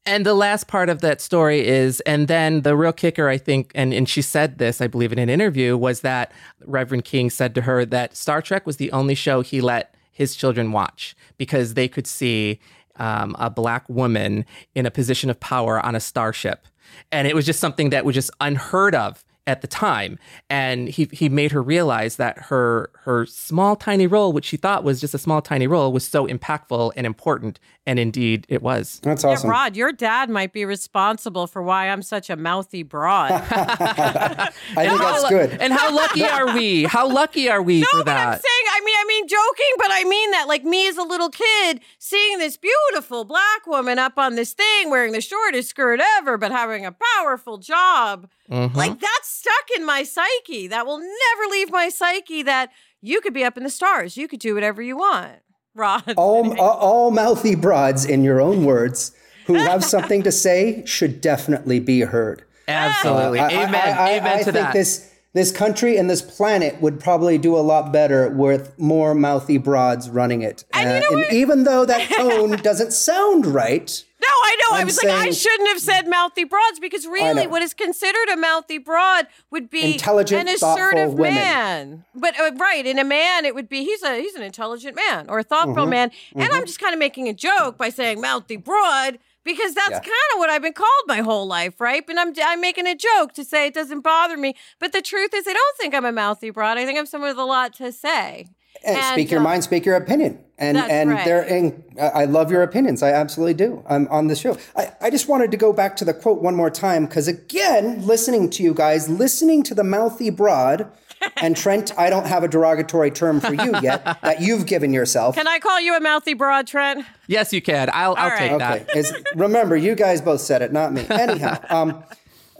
And 0.06 0.26
the 0.26 0.34
last 0.34 0.68
part 0.68 0.90
of 0.90 1.02
that 1.02 1.22
story 1.22 1.66
is, 1.66 2.00
and 2.02 2.28
then 2.28 2.62
the 2.62 2.76
real 2.76 2.92
kicker, 2.92 3.30
I 3.30 3.38
think, 3.38 3.72
and, 3.76 3.94
and 3.94 4.10
she 4.10 4.24
said 4.24 4.58
this, 4.58 4.82
I 4.82 4.88
believe, 4.88 5.14
in 5.14 5.20
an 5.20 5.30
interview, 5.30 5.78
was 5.78 6.02
that 6.02 6.32
Reverend 6.66 7.06
King 7.06 7.30
said 7.30 7.54
to 7.56 7.62
her 7.62 7.86
that 7.86 8.16
Star 8.16 8.42
Trek 8.42 8.66
was 8.66 8.78
the 8.78 8.92
only 8.92 9.14
show 9.14 9.42
he 9.42 9.62
let 9.62 9.94
his 10.12 10.36
children 10.36 10.72
watch 10.72 11.16
because 11.38 11.76
they 11.76 11.88
could 11.88 12.08
see 12.08 12.60
um, 12.96 13.36
a 13.38 13.50
black 13.50 13.88
woman 13.90 14.46
in 14.74 14.88
a 14.88 14.92
position 14.92 15.30
of 15.30 15.40
power 15.40 15.80
on 15.80 15.96
a 15.96 16.00
starship. 16.00 16.66
And 17.12 17.28
it 17.28 17.36
was 17.36 17.46
just 17.46 17.60
something 17.60 17.92
that 17.92 18.04
was 18.04 18.16
just 18.16 18.32
unheard 18.42 18.96
of 18.96 19.24
at 19.48 19.62
the 19.62 19.68
time. 19.68 20.20
And 20.50 20.88
he 20.88 21.10
he 21.12 21.30
made 21.30 21.52
her 21.52 21.62
realize 21.62 22.18
that 22.18 22.38
her 22.38 22.92
her 23.04 23.26
small 23.26 23.76
tiny 23.76 24.08
role 24.08 24.32
which 24.34 24.46
she 24.46 24.58
thought 24.58 24.84
was 24.84 25.02
just 25.02 25.14
a 25.14 25.18
small 25.18 25.42
tiny 25.42 25.68
role 25.68 25.92
was 25.92 26.08
so 26.08 26.28
impactful 26.28 26.92
and 26.96 27.08
important. 27.08 27.60
And 27.88 27.98
indeed 27.98 28.46
it 28.50 28.62
was. 28.62 29.00
That's 29.02 29.24
awesome. 29.24 29.50
Yeah, 29.50 29.52
rod 29.52 29.76
your 29.76 29.92
dad 29.92 30.30
might 30.30 30.54
be 30.54 30.66
responsible 30.66 31.48
for 31.48 31.64
why 31.64 31.90
i'm 31.90 32.04
such 32.04 32.30
a 32.30 32.36
mouthy 32.36 32.84
broad. 32.84 33.32
I 33.32 34.52
think 34.76 35.00
that's 35.00 35.30
good. 35.30 35.52
And 35.62 35.74
how 35.74 35.94
lucky 35.96 36.24
are 36.24 36.54
we? 36.56 36.84
How 36.84 37.08
lucky 37.08 37.50
are 37.50 37.62
we 37.62 37.82
no, 37.82 37.88
for 37.92 37.98
but 38.00 38.06
that? 38.06 38.28
i'm 38.28 38.34
saying 38.34 38.66
i 38.74 38.82
mean 38.84 38.96
i 39.00 39.06
mean 39.08 39.28
joking 39.28 39.76
but 39.78 39.88
i 39.92 40.04
mean 40.04 40.32
that 40.32 40.48
like 40.48 40.64
me 40.64 40.88
as 40.88 40.98
a 40.98 41.04
little 41.04 41.30
kid 41.30 41.82
seeing 41.98 42.38
this 42.40 42.58
beautiful 42.58 43.26
black 43.26 43.66
woman 43.68 44.00
up 44.00 44.18
on 44.18 44.36
this 44.36 44.54
thing 44.54 44.90
wearing 44.90 45.12
the 45.12 45.22
shortest 45.22 45.70
skirt 45.70 46.00
ever 46.18 46.38
but 46.38 46.52
having 46.52 46.86
a 46.86 46.96
powerful 47.18 47.58
job 47.58 48.30
mm-hmm. 48.52 48.78
like 48.78 49.00
that's 49.00 49.30
stuck 49.30 49.78
in 49.78 49.86
my 49.86 50.04
psyche. 50.04 50.68
That 50.68 50.86
will 50.86 51.00
never 51.00 51.52
leave 51.52 51.72
my 51.72 51.90
psyche 51.90 52.44
that 52.44 52.72
you 53.02 53.22
could 53.22 53.34
be 53.34 53.44
up 53.44 53.58
in 53.58 53.64
the 53.64 53.70
stars. 53.70 54.18
You 54.18 54.28
could 54.28 54.40
do 54.40 54.54
whatever 54.54 54.82
you 54.82 54.98
want. 54.98 55.40
Rod. 55.76 56.14
All, 56.18 56.60
all, 56.60 56.70
all 56.80 57.12
mouthy 57.12 57.56
broads, 57.56 58.06
in 58.06 58.24
your 58.24 58.42
own 58.42 58.66
words, 58.66 59.14
who 59.46 59.54
have 59.54 59.84
something 59.84 60.22
to 60.24 60.32
say 60.32 60.84
should 60.86 61.22
definitely 61.22 61.80
be 61.80 62.02
heard. 62.02 62.44
Absolutely. 62.68 63.40
Uh, 63.40 63.50
Amen. 63.50 63.76
I, 63.76 63.92
I, 63.92 64.10
Amen 64.18 64.34
I, 64.34 64.38
to 64.40 64.44
think 64.44 64.56
that. 64.56 64.74
This, 64.74 65.12
this 65.34 65.52
country 65.52 65.98
and 65.98 66.10
this 66.10 66.22
planet 66.22 66.82
would 66.82 67.00
probably 67.00 67.38
do 67.38 67.56
a 67.56 67.60
lot 67.60 67.94
better 67.94 68.30
with 68.30 68.78
more 68.78 69.16
mouthy 69.16 69.58
broads 69.58 70.10
running 70.10 70.42
it. 70.42 70.66
And, 70.74 70.90
uh, 70.90 70.94
you 70.94 71.00
know 71.00 71.24
and 71.24 71.34
even 71.34 71.64
though 71.64 71.86
that 71.86 72.10
tone 72.18 72.52
doesn't 72.58 72.92
sound 72.92 73.46
right, 73.46 74.04
no, 74.22 74.28
I 74.28 74.58
know. 74.60 74.76
I'm 74.76 74.82
i 74.82 74.84
was 74.84 74.98
saying, 74.98 75.18
like, 75.18 75.28
I 75.30 75.32
shouldn't 75.32 75.70
have 75.70 75.80
said 75.80 76.08
mouthy 76.08 76.44
broads 76.44 76.80
because 76.80 77.08
really, 77.08 77.48
what 77.48 77.64
is 77.64 77.74
considered 77.74 78.30
a 78.32 78.38
mouthy 78.38 78.78
broad 78.78 79.26
would 79.50 79.70
be 79.70 79.94
intelligent, 79.94 80.48
an 80.48 80.56
assertive 80.56 81.18
man. 81.18 82.06
But 82.14 82.40
uh, 82.40 82.52
right, 82.56 82.86
in 82.86 83.00
a 83.00 83.04
man, 83.04 83.46
it 83.46 83.56
would 83.56 83.68
be 83.68 83.84
he's 83.84 84.04
a 84.04 84.22
he's 84.22 84.36
an 84.36 84.44
intelligent 84.44 84.96
man 84.96 85.28
or 85.28 85.40
a 85.40 85.44
thoughtful 85.44 85.76
mm-hmm. 85.76 85.90
man. 85.90 86.12
And 86.36 86.44
mm-hmm. 86.44 86.54
I'm 86.54 86.66
just 86.68 86.80
kind 86.80 86.94
of 86.94 87.00
making 87.00 87.30
a 87.30 87.34
joke 87.34 87.78
by 87.80 87.90
saying 87.90 88.22
mouthy 88.22 88.58
broad 88.58 89.18
because 89.44 89.74
that's 89.74 89.90
yeah. 89.90 90.00
kind 90.00 90.30
of 90.34 90.38
what 90.38 90.52
I've 90.52 90.62
been 90.62 90.74
called 90.74 91.04
my 91.08 91.22
whole 91.22 91.48
life, 91.48 91.82
right? 91.82 92.06
But 92.06 92.20
I'm 92.20 92.34
I'm 92.44 92.62
making 92.62 92.86
a 92.86 92.96
joke 92.96 93.34
to 93.34 93.44
say 93.44 93.66
it 93.68 93.74
doesn't 93.74 94.02
bother 94.02 94.38
me. 94.38 94.56
But 94.80 94.92
the 94.92 95.02
truth 95.02 95.34
is, 95.34 95.48
I 95.48 95.54
don't 95.54 95.78
think 95.78 95.96
I'm 95.96 96.06
a 96.06 96.12
mouthy 96.12 96.52
broad. 96.52 96.78
I 96.78 96.86
think 96.86 97.00
I'm 97.00 97.08
someone 97.08 97.32
with 97.32 97.40
a 97.40 97.46
lot 97.46 97.74
to 97.76 97.92
say. 97.92 98.48
And, 98.86 98.98
and 98.98 99.06
speak 99.14 99.32
your 99.32 99.40
uh, 99.40 99.44
mind, 99.44 99.64
speak 99.64 99.86
your 99.86 99.96
opinion. 99.96 100.44
And 100.62 100.78
and 100.78 101.10
right. 101.10 101.26
they're 101.26 101.42
and 101.42 101.84
I 102.00 102.26
love 102.26 102.52
your 102.52 102.62
opinions. 102.62 103.02
I 103.02 103.12
absolutely 103.12 103.56
do. 103.56 103.84
I'm 103.90 104.08
on 104.10 104.28
the 104.28 104.36
show. 104.36 104.58
I, 104.76 104.92
I 105.02 105.10
just 105.10 105.28
wanted 105.28 105.50
to 105.52 105.58
go 105.58 105.74
back 105.74 105.96
to 105.98 106.06
the 106.06 106.14
quote 106.14 106.42
one 106.42 106.56
more 106.56 106.70
time 106.70 107.08
because 107.08 107.28
again, 107.28 108.06
listening 108.06 108.50
to 108.52 108.64
you 108.64 108.76
guys, 108.76 109.10
listening 109.10 109.64
to 109.64 109.74
the 109.74 109.84
mouthy 109.84 110.30
broad, 110.30 110.92
and 111.42 111.58
Trent, 111.58 111.98
I 111.98 112.10
don't 112.10 112.28
have 112.28 112.44
a 112.44 112.48
derogatory 112.48 113.12
term 113.12 113.40
for 113.40 113.54
you 113.54 113.74
yet 113.82 114.04
that 114.22 114.42
you've 114.42 114.66
given 114.66 114.94
yourself. 114.94 115.36
Can 115.36 115.48
I 115.48 115.60
call 115.60 115.80
you 115.80 115.96
a 115.96 116.00
mouthy 116.00 116.34
broad, 116.34 116.68
Trent? 116.68 117.06
Yes, 117.28 117.54
you 117.54 117.62
can. 117.62 117.90
I'll, 117.92 118.16
I'll 118.18 118.30
right. 118.30 118.50
take 118.50 118.60
that. 118.60 118.82
Okay. 118.90 119.00
Is, 119.00 119.14
remember, 119.36 119.76
you 119.76 119.96
guys 119.96 120.22
both 120.22 120.42
said 120.42 120.62
it, 120.62 120.72
not 120.72 120.94
me. 120.94 121.06
Anyhow, 121.10 121.58
um, 121.70 122.04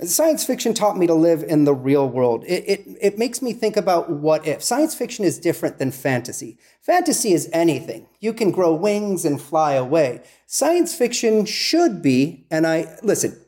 Science 0.04 0.44
fiction 0.44 0.74
taught 0.74 0.98
me 0.98 1.06
to 1.06 1.14
live 1.14 1.44
in 1.44 1.66
the 1.66 1.74
real 1.74 2.10
world. 2.10 2.44
It, 2.46 2.64
it, 2.68 2.98
it 3.02 3.18
makes 3.20 3.42
me 3.42 3.54
think 3.54 3.78
about 3.78 4.10
what 4.10 4.48
if. 4.48 4.64
Science 4.64 4.96
fiction 4.96 5.24
is 5.26 5.38
different 5.38 5.78
than 5.78 5.92
fantasy. 5.92 6.58
Fantasy 6.82 7.34
is 7.34 7.50
anything. 7.54 8.08
You 8.20 8.34
can 8.34 8.52
grow 8.52 8.74
wings 8.74 9.26
and 9.26 9.40
fly 9.40 9.74
away. 9.74 10.24
Science 10.48 10.96
fiction 10.96 11.46
should 11.46 12.02
be, 12.02 12.48
and 12.50 12.66
I, 12.66 12.98
listen, 13.04 13.40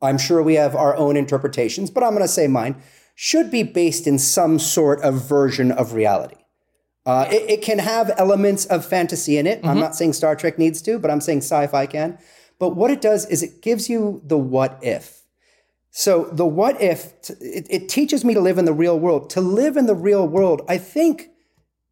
I'm 0.00 0.16
sure 0.16 0.42
we 0.42 0.54
have 0.54 0.74
our 0.74 0.96
own 0.96 1.16
interpretations, 1.16 1.90
but 1.90 2.02
I'm 2.02 2.12
going 2.12 2.22
to 2.22 2.28
say 2.28 2.46
mine, 2.46 2.80
should 3.14 3.50
be 3.50 3.62
based 3.62 4.06
in 4.06 4.18
some 4.18 4.58
sort 4.58 5.02
of 5.02 5.28
version 5.28 5.72
of 5.72 5.92
reality. 5.92 6.36
Uh, 7.04 7.26
it, 7.30 7.50
it, 7.50 7.62
can 7.62 7.78
have 7.78 8.12
elements 8.16 8.64
of 8.66 8.84
fantasy 8.84 9.38
in 9.38 9.46
it. 9.46 9.58
Mm-hmm. 9.58 9.68
I'm 9.68 9.80
not 9.80 9.96
saying 9.96 10.12
Star 10.12 10.36
Trek 10.36 10.58
needs 10.58 10.80
to, 10.82 10.98
but 10.98 11.10
I'm 11.10 11.20
saying 11.20 11.38
sci 11.38 11.66
fi 11.66 11.86
can. 11.86 12.18
But 12.58 12.76
what 12.76 12.90
it 12.90 13.00
does 13.00 13.26
is 13.26 13.42
it 13.42 13.62
gives 13.62 13.88
you 13.88 14.20
the 14.24 14.38
what 14.38 14.78
if. 14.82 15.22
So 15.90 16.24
the 16.32 16.46
what 16.46 16.80
if, 16.80 17.14
it, 17.40 17.66
it 17.70 17.88
teaches 17.88 18.24
me 18.24 18.34
to 18.34 18.40
live 18.40 18.58
in 18.58 18.64
the 18.64 18.72
real 18.72 18.98
world. 18.98 19.30
To 19.30 19.40
live 19.40 19.76
in 19.76 19.86
the 19.86 19.94
real 19.94 20.26
world, 20.26 20.62
I 20.68 20.78
think 20.78 21.30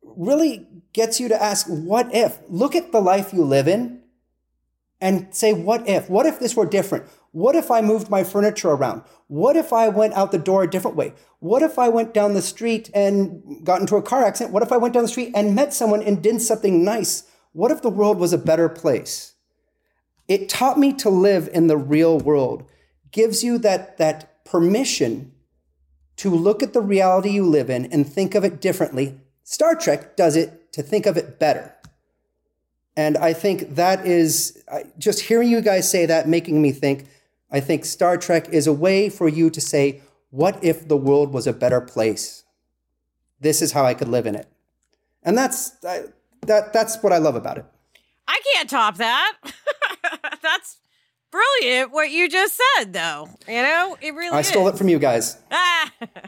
really 0.02 0.66
gets 0.92 1.20
you 1.20 1.28
to 1.28 1.42
ask, 1.42 1.66
what 1.66 2.14
if? 2.14 2.38
Look 2.48 2.74
at 2.74 2.92
the 2.92 3.00
life 3.00 3.32
you 3.32 3.42
live 3.44 3.68
in 3.68 4.02
and 5.00 5.34
say, 5.34 5.52
what 5.52 5.88
if? 5.88 6.08
What 6.08 6.26
if 6.26 6.38
this 6.40 6.56
were 6.56 6.66
different? 6.66 7.06
What 7.32 7.54
if 7.54 7.70
I 7.70 7.82
moved 7.82 8.08
my 8.08 8.24
furniture 8.24 8.70
around? 8.70 9.02
What 9.26 9.56
if 9.56 9.72
I 9.72 9.88
went 9.88 10.14
out 10.14 10.32
the 10.32 10.38
door 10.38 10.62
a 10.62 10.70
different 10.70 10.96
way? 10.96 11.12
What 11.40 11.62
if 11.62 11.78
I 11.78 11.88
went 11.90 12.14
down 12.14 12.32
the 12.32 12.40
street 12.40 12.90
and 12.94 13.62
got 13.62 13.80
into 13.80 13.96
a 13.96 14.02
car 14.02 14.24
accident? 14.24 14.54
What 14.54 14.62
if 14.62 14.72
I 14.72 14.78
went 14.78 14.94
down 14.94 15.02
the 15.02 15.08
street 15.08 15.32
and 15.34 15.54
met 15.54 15.74
someone 15.74 16.02
and 16.02 16.22
did 16.22 16.40
something 16.40 16.82
nice? 16.82 17.24
What 17.52 17.70
if 17.70 17.82
the 17.82 17.90
world 17.90 18.18
was 18.18 18.32
a 18.32 18.38
better 18.38 18.70
place? 18.70 19.34
It 20.28 20.48
taught 20.48 20.78
me 20.78 20.92
to 20.94 21.10
live 21.10 21.48
in 21.52 21.66
the 21.66 21.76
real 21.76 22.18
world 22.18 22.64
gives 23.16 23.42
you 23.42 23.56
that, 23.56 23.96
that 23.96 24.44
permission 24.44 25.32
to 26.16 26.28
look 26.28 26.62
at 26.62 26.75
the 26.75 26.82
reality 26.82 27.30
you 27.30 27.46
live 27.46 27.70
in 27.70 27.87
and 27.87 28.06
think 28.06 28.35
of 28.35 28.44
it 28.44 28.61
differently. 28.61 29.18
Star 29.42 29.75
Trek 29.75 30.16
does 30.16 30.37
it 30.37 30.70
to 30.75 30.82
think 30.82 31.06
of 31.06 31.16
it 31.16 31.38
better. 31.38 31.75
And 32.94 33.16
I 33.16 33.32
think 33.32 33.75
that 33.76 34.06
is 34.06 34.62
just 34.99 35.20
hearing 35.20 35.49
you 35.49 35.62
guys 35.62 35.90
say 35.90 36.04
that, 36.04 36.28
making 36.28 36.61
me 36.61 36.73
think. 36.73 37.06
I 37.50 37.61
think 37.61 37.87
Star 37.87 38.18
Trek 38.18 38.50
is 38.50 38.66
a 38.66 38.73
way 38.73 39.08
for 39.08 39.28
you 39.28 39.49
to 39.49 39.62
say, 39.62 40.02
what 40.28 40.62
if 40.62 40.87
the 40.87 40.96
world 40.96 41.32
was 41.32 41.46
a 41.46 41.54
better 41.54 41.80
place? 41.80 42.44
This 43.40 43.62
is 43.62 43.73
how 43.73 43.87
I 43.87 43.94
could 43.94 44.08
live 44.08 44.26
in 44.26 44.35
it. 44.35 44.46
And 45.23 45.38
that's, 45.38 45.70
that, 45.80 46.12
that's 46.75 47.02
what 47.02 47.14
I 47.14 47.18
love 47.18 47.35
about 47.35 47.56
it. 47.56 47.64
I 48.28 48.38
can't 48.52 48.68
top 48.68 48.99
that. 48.99 49.38
that's 50.42 50.76
brilliant 51.30 51.92
what 51.92 52.11
you 52.11 52.28
just 52.28 52.61
said, 52.76 52.92
though. 52.92 53.28
You 53.49 53.62
know, 53.62 53.97
it 54.00 54.14
really. 54.14 54.37
I 54.37 54.40
is. 54.40 54.49
stole 54.49 54.68
it 54.68 54.78
from 54.78 54.88
you 54.88 54.99
guys. 54.99 55.38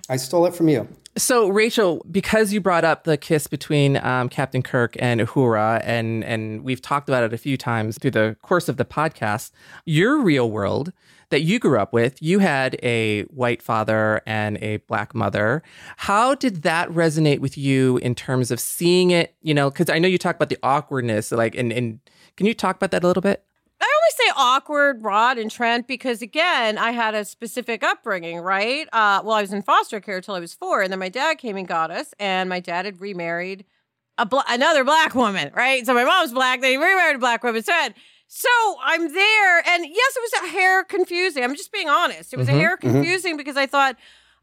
I 0.08 0.16
stole 0.16 0.46
it 0.46 0.54
from 0.54 0.68
you. 0.68 0.88
So, 1.16 1.48
Rachel, 1.48 2.06
because 2.10 2.52
you 2.52 2.60
brought 2.60 2.84
up 2.84 3.02
the 3.02 3.16
kiss 3.16 3.48
between 3.48 3.96
um, 3.96 4.28
Captain 4.28 4.62
Kirk 4.62 4.94
and 5.00 5.20
Uhura, 5.20 5.80
and 5.84 6.22
and 6.24 6.62
we've 6.62 6.80
talked 6.80 7.08
about 7.08 7.24
it 7.24 7.32
a 7.32 7.38
few 7.38 7.56
times 7.56 7.98
through 7.98 8.12
the 8.12 8.36
course 8.42 8.68
of 8.68 8.76
the 8.76 8.84
podcast, 8.84 9.50
your 9.84 10.20
real 10.22 10.50
world 10.50 10.92
that 11.30 11.42
you 11.42 11.58
grew 11.58 11.78
up 11.78 11.92
with, 11.92 12.22
you 12.22 12.38
had 12.38 12.78
a 12.82 13.22
white 13.24 13.60
father 13.62 14.22
and 14.26 14.56
a 14.62 14.78
black 14.78 15.14
mother. 15.14 15.62
How 15.98 16.34
did 16.34 16.62
that 16.62 16.88
resonate 16.88 17.40
with 17.40 17.58
you 17.58 17.98
in 17.98 18.14
terms 18.14 18.50
of 18.50 18.60
seeing 18.60 19.10
it? 19.10 19.34
You 19.42 19.54
know, 19.54 19.70
because 19.70 19.90
I 19.90 19.98
know 19.98 20.08
you 20.08 20.18
talk 20.18 20.36
about 20.36 20.48
the 20.48 20.58
awkwardness, 20.62 21.32
like, 21.32 21.54
and 21.56 21.72
and 21.72 22.00
can 22.36 22.46
you 22.46 22.54
talk 22.54 22.76
about 22.76 22.92
that 22.92 23.02
a 23.02 23.06
little 23.06 23.20
bit? 23.22 23.44
Say 24.10 24.32
awkward, 24.36 25.02
Rod 25.02 25.38
and 25.38 25.50
Trent, 25.50 25.86
because 25.86 26.22
again, 26.22 26.78
I 26.78 26.90
had 26.92 27.14
a 27.14 27.24
specific 27.24 27.82
upbringing, 27.82 28.40
right? 28.40 28.86
Uh, 28.92 29.20
well, 29.24 29.34
I 29.36 29.40
was 29.42 29.52
in 29.52 29.62
foster 29.62 30.00
care 30.00 30.20
till 30.20 30.34
I 30.34 30.40
was 30.40 30.54
four, 30.54 30.82
and 30.82 30.92
then 30.92 30.98
my 30.98 31.08
dad 31.08 31.38
came 31.38 31.56
and 31.56 31.66
got 31.66 31.90
us, 31.90 32.14
and 32.18 32.48
my 32.48 32.60
dad 32.60 32.84
had 32.84 33.00
remarried 33.00 33.64
a 34.18 34.26
bl- 34.26 34.38
another 34.48 34.84
black 34.84 35.14
woman, 35.14 35.50
right? 35.54 35.84
So 35.86 35.94
my 35.94 36.04
mom's 36.04 36.32
black, 36.32 36.60
they 36.60 36.76
remarried 36.76 37.16
a 37.16 37.20
black 37.20 37.42
woman. 37.42 37.62
So 37.62 37.72
So 38.26 38.48
I'm 38.82 39.12
there, 39.12 39.58
and 39.68 39.84
yes, 39.86 40.16
it 40.16 40.20
was 40.32 40.42
a 40.44 40.52
hair 40.52 40.84
confusing. 40.84 41.42
I'm 41.44 41.54
just 41.56 41.72
being 41.72 41.88
honest. 41.88 42.32
It 42.32 42.36
was 42.36 42.46
Mm-hmm, 42.46 42.56
a 42.56 42.58
hair 42.58 42.76
confusing 42.76 43.36
because 43.36 43.56
I 43.56 43.66
thought 43.66 43.96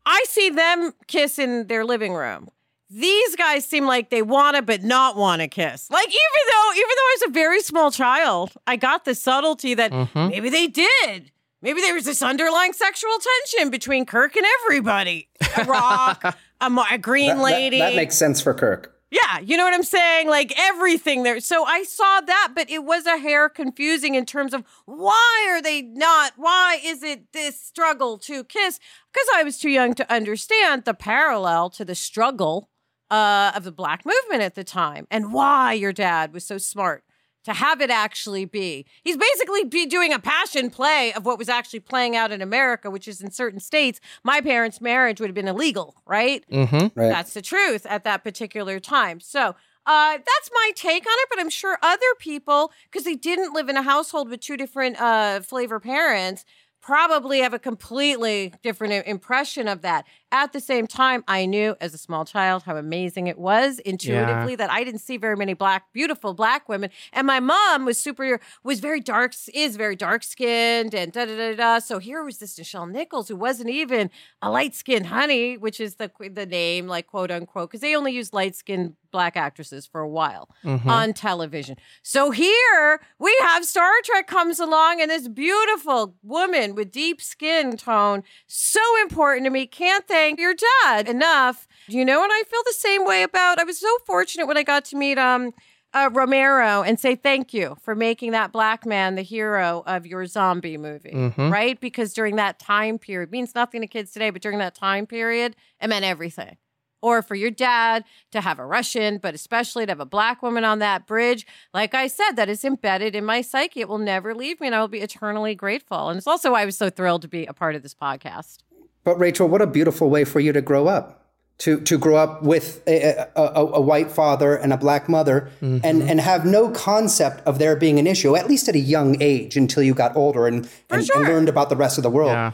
I 0.05 0.23
see 0.27 0.49
them 0.49 0.93
kiss 1.07 1.37
in 1.39 1.67
their 1.67 1.85
living 1.85 2.13
room. 2.13 2.49
These 2.89 3.35
guys 3.35 3.65
seem 3.65 3.85
like 3.87 4.09
they 4.09 4.21
want 4.21 4.55
to, 4.57 4.61
but 4.61 4.83
not 4.83 5.15
want 5.17 5.41
to 5.41 5.47
kiss. 5.47 5.89
Like 5.89 6.07
even 6.07 6.43
though, 6.51 6.71
even 6.73 6.89
though 6.89 7.07
I 7.09 7.17
was 7.21 7.29
a 7.29 7.31
very 7.33 7.61
small 7.61 7.89
child, 7.91 8.51
I 8.67 8.75
got 8.75 9.05
the 9.05 9.15
subtlety 9.15 9.73
that 9.73 9.91
Mm-hmm. 9.91 10.27
maybe 10.29 10.49
they 10.49 10.67
did. 10.67 11.31
Maybe 11.61 11.81
there 11.81 11.95
was 11.95 12.05
this 12.05 12.21
underlying 12.21 12.73
sexual 12.73 13.09
tension 13.47 13.71
between 13.71 14.05
Kirk 14.05 14.35
and 14.35 14.45
everybody. 14.61 15.29
A 15.57 15.63
rock, 15.63 16.23
a, 16.61 16.71
a 16.91 16.97
green 16.99 17.29
That- 17.29 17.35
that- 17.37 17.41
lady. 17.43 17.79
that 17.79 17.95
makes 17.95 18.15
sense 18.15 18.39
for 18.39 18.53
Kirk. 18.53 18.91
Yeah, 19.11 19.39
you 19.39 19.55
know 19.55 19.63
what 19.63 19.73
I'm 19.73 19.83
saying? 19.83 20.27
Like 20.27 20.53
everything 20.59 21.23
there. 21.23 21.39
So 21.39 21.63
I 21.63 21.83
saw 21.83 22.21
that, 22.21 22.49
but 22.53 22.69
it 22.69 22.83
was 22.83 23.05
a 23.05 23.17
hair 23.17 23.47
confusing 23.49 24.13
in 24.15 24.25
terms 24.25 24.53
of 24.53 24.63
why 24.85 25.47
are 25.49 25.61
they 25.61 25.81
not? 25.83 26.33
Why 26.35 26.79
is 26.83 27.01
it 27.01 27.31
this 27.31 27.57
struggle 27.59 28.17
to 28.19 28.43
kiss? 28.43 28.79
Because 29.13 29.27
I 29.35 29.43
was 29.43 29.57
too 29.57 29.69
young 29.69 29.93
to 29.95 30.13
understand 30.13 30.83
the 30.83 30.93
parallel 30.93 31.69
to 31.71 31.85
the 31.85 31.95
struggle 31.95 32.67
uh, 33.11 33.51
of 33.55 33.63
the 33.63 33.71
black 33.71 34.05
movement 34.05 34.41
at 34.41 34.55
the 34.55 34.63
time 34.63 35.07
and 35.11 35.33
why 35.33 35.73
your 35.73 35.93
dad 35.93 36.33
was 36.33 36.45
so 36.45 36.57
smart 36.57 37.03
to 37.45 37.53
have 37.53 37.79
it 37.79 37.91
actually 37.91 38.45
be. 38.45 38.85
He's 39.03 39.17
basically 39.17 39.63
be 39.63 39.85
doing 39.85 40.11
a 40.11 40.19
passion 40.19 40.71
play 40.71 41.13
of 41.13 41.25
what 41.25 41.37
was 41.37 41.47
actually 41.47 41.81
playing 41.81 42.15
out 42.15 42.31
in 42.31 42.41
America, 42.41 42.89
which 42.89 43.07
is 43.07 43.21
in 43.21 43.29
certain 43.29 43.59
states, 43.59 43.99
my 44.23 44.41
parents' 44.41 44.81
marriage 44.81 45.19
would 45.21 45.29
have 45.29 45.35
been 45.35 45.47
illegal, 45.47 45.95
right? 46.07 46.43
Mm-hmm. 46.51 46.99
Right. 46.99 47.09
That's 47.09 47.33
the 47.33 47.43
truth 47.43 47.85
at 47.87 48.03
that 48.03 48.23
particular 48.23 48.79
time. 48.79 49.19
So 49.19 49.55
uh, 49.85 50.13
that's 50.13 50.49
my 50.51 50.71
take 50.75 51.05
on 51.05 51.13
it, 51.19 51.27
but 51.29 51.39
I'm 51.39 51.51
sure 51.51 51.77
other 51.83 52.01
people, 52.17 52.71
because 52.91 53.05
they 53.05 53.13
didn't 53.13 53.53
live 53.53 53.69
in 53.69 53.77
a 53.77 53.83
household 53.83 54.29
with 54.29 54.39
two 54.39 54.57
different 54.57 54.99
uh, 54.99 55.41
flavor 55.41 55.79
parents, 55.79 56.43
probably 56.85 57.39
have 57.39 57.53
a 57.53 57.57
completely 57.57 58.53
different 58.61 59.07
impression 59.07 59.67
of 59.67 59.81
that. 59.81 60.05
At 60.31 60.53
the 60.53 60.59
same 60.59 60.85
time, 60.85 61.23
I 61.27 61.47
knew 61.47 61.75
as 61.81 61.95
a 61.95 61.97
small 61.97 62.25
child 62.25 62.63
how 62.63 62.77
amazing 62.77 63.25
it 63.25 63.39
was 63.39 63.79
intuitively 63.79 64.55
that 64.57 64.69
I 64.69 64.83
didn't 64.83 64.99
see 64.99 65.17
very 65.17 65.35
many 65.35 65.55
black, 65.55 65.91
beautiful 65.93 66.35
black 66.35 66.69
women. 66.69 66.91
And 67.11 67.25
my 67.25 67.39
mom 67.39 67.85
was 67.85 67.99
super, 67.99 68.39
was 68.63 68.81
very 68.81 68.99
dark, 68.99 69.33
is 69.51 69.77
very 69.77 69.95
dark 69.95 70.21
skinned 70.23 70.93
and 70.93 71.11
da 71.11 71.25
da 71.25 71.35
da 71.35 71.55
da. 71.55 71.79
So 71.79 71.97
here 71.97 72.23
was 72.23 72.37
this 72.37 72.59
Nichelle 72.59 72.91
Nichols 72.91 73.29
who 73.29 73.35
wasn't 73.35 73.71
even 73.71 74.11
a 74.43 74.51
light 74.51 74.75
skinned 74.75 75.07
honey, 75.07 75.57
which 75.57 75.79
is 75.79 75.95
the 75.95 76.11
the 76.19 76.45
name, 76.45 76.87
like 76.87 77.07
quote 77.07 77.31
unquote, 77.31 77.71
because 77.71 77.81
they 77.81 77.95
only 77.95 78.11
use 78.11 78.31
light 78.31 78.55
skinned 78.55 78.93
black 79.15 79.37
actresses 79.37 79.85
for 79.85 80.01
a 80.01 80.09
while 80.09 80.49
on 80.97 81.13
television. 81.13 81.77
So 82.03 82.31
here 82.31 82.99
we 83.17 83.33
have 83.43 83.63
Star 83.63 83.91
Trek 84.03 84.27
comes 84.27 84.59
along 84.59 84.99
and 85.01 85.09
this 85.09 85.29
beautiful 85.29 86.15
woman 86.21 86.75
with 86.75 86.91
deep 86.91 87.21
skin 87.21 87.77
tone, 87.77 88.23
so 88.45 88.81
important 89.01 89.45
to 89.45 89.49
me. 89.51 89.67
Can't 89.67 90.05
thank 90.05 90.37
your 90.37 90.53
dad 90.83 91.07
enough. 91.07 91.65
You 91.87 92.03
know 92.03 92.21
and 92.23 92.31
I 92.33 92.43
feel 92.43 92.61
the 92.65 92.73
same 92.73 93.05
way 93.05 93.23
about? 93.23 93.57
I 93.57 93.63
was 93.63 93.79
so 93.79 93.93
fortunate 94.05 94.47
when 94.47 94.57
I 94.57 94.63
got 94.63 94.83
to 94.85 94.97
meet 94.97 95.17
um 95.17 95.53
uh, 95.93 96.09
Romero 96.11 96.81
and 96.83 96.99
say 96.99 97.15
thank 97.15 97.53
you 97.53 97.77
for 97.81 97.95
making 97.95 98.31
that 98.33 98.51
black 98.51 98.85
man 98.85 99.15
the 99.15 99.21
hero 99.21 99.81
of 99.87 100.05
your 100.05 100.25
zombie 100.25 100.75
movie, 100.77 101.13
right? 101.49 101.79
Because 101.79 102.13
during 102.13 102.35
that 102.35 102.59
time 102.59 102.99
period, 102.99 103.31
means 103.31 103.55
nothing 103.55 103.79
to 103.79 103.87
kids 103.87 104.11
today, 104.11 104.29
but 104.29 104.41
during 104.41 104.57
that 104.59 104.75
time 104.75 105.05
period, 105.07 105.55
it 105.81 105.87
meant 105.87 106.03
everything. 106.03 106.57
Or 107.05 107.21
for 107.21 107.35
your 107.35 107.51
dad 107.51 108.03
to 108.31 108.41
have 108.41 108.57
a 108.57 108.65
Russian, 108.65 109.19
but 109.19 109.35
especially 109.35 109.85
to 109.85 109.91
have 109.91 109.99
a 109.99 110.05
black 110.17 110.41
woman 110.41 110.63
on 110.63 110.79
that 110.79 111.05
bridge, 111.05 111.45
like 111.71 111.93
I 111.93 112.07
said, 112.07 112.31
that 112.31 112.49
is 112.49 112.65
embedded 112.65 113.13
in 113.13 113.23
my 113.23 113.41
psyche. 113.41 113.81
It 113.81 113.87
will 113.87 113.99
never 113.99 114.33
leave 114.33 114.59
me, 114.59 114.65
and 114.67 114.75
I 114.75 114.79
will 114.79 114.87
be 114.87 115.01
eternally 115.01 115.53
grateful. 115.53 116.09
And 116.09 116.17
it's 116.17 116.25
also 116.25 116.53
why 116.53 116.63
I 116.63 116.65
was 116.65 116.77
so 116.77 116.89
thrilled 116.89 117.21
to 117.21 117.27
be 117.27 117.45
a 117.45 117.53
part 117.53 117.75
of 117.75 117.83
this 117.83 117.93
podcast. 117.93 118.63
But 119.03 119.19
Rachel, 119.19 119.47
what 119.47 119.61
a 119.61 119.67
beautiful 119.67 120.09
way 120.09 120.23
for 120.25 120.39
you 120.39 120.51
to 120.53 120.61
grow 120.61 120.87
up. 120.87 121.21
To, 121.59 121.79
to 121.81 121.97
grow 121.97 122.17
up 122.17 122.43
with 122.43 122.81
a, 122.85 123.29
a, 123.35 123.41
a, 123.41 123.65
a 123.75 123.81
white 123.81 124.11
father 124.11 124.57
and 124.57 124.73
a 124.73 124.77
black 124.77 125.07
mother 125.07 125.51
mm-hmm. 125.61 125.85
and, 125.85 126.03
and 126.03 126.19
have 126.19 126.43
no 126.43 126.69
concept 126.71 127.47
of 127.47 127.59
there 127.59 127.77
being 127.77 127.97
an 127.97 128.07
issue, 128.07 128.35
at 128.35 128.47
least 128.47 128.67
at 128.67 128.75
a 128.75 128.79
young 128.95 129.21
age 129.21 129.55
until 129.55 129.81
you 129.81 129.93
got 129.93 130.17
older 130.17 130.47
and, 130.47 130.67
and, 130.89 131.05
sure. 131.05 131.15
and 131.17 131.25
learned 131.25 131.47
about 131.47 131.69
the 131.69 131.77
rest 131.77 131.97
of 131.97 132.03
the 132.03 132.09
world. 132.09 132.31
Yeah. 132.31 132.51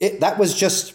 It, 0.00 0.20
that 0.20 0.38
was 0.38 0.54
just 0.54 0.94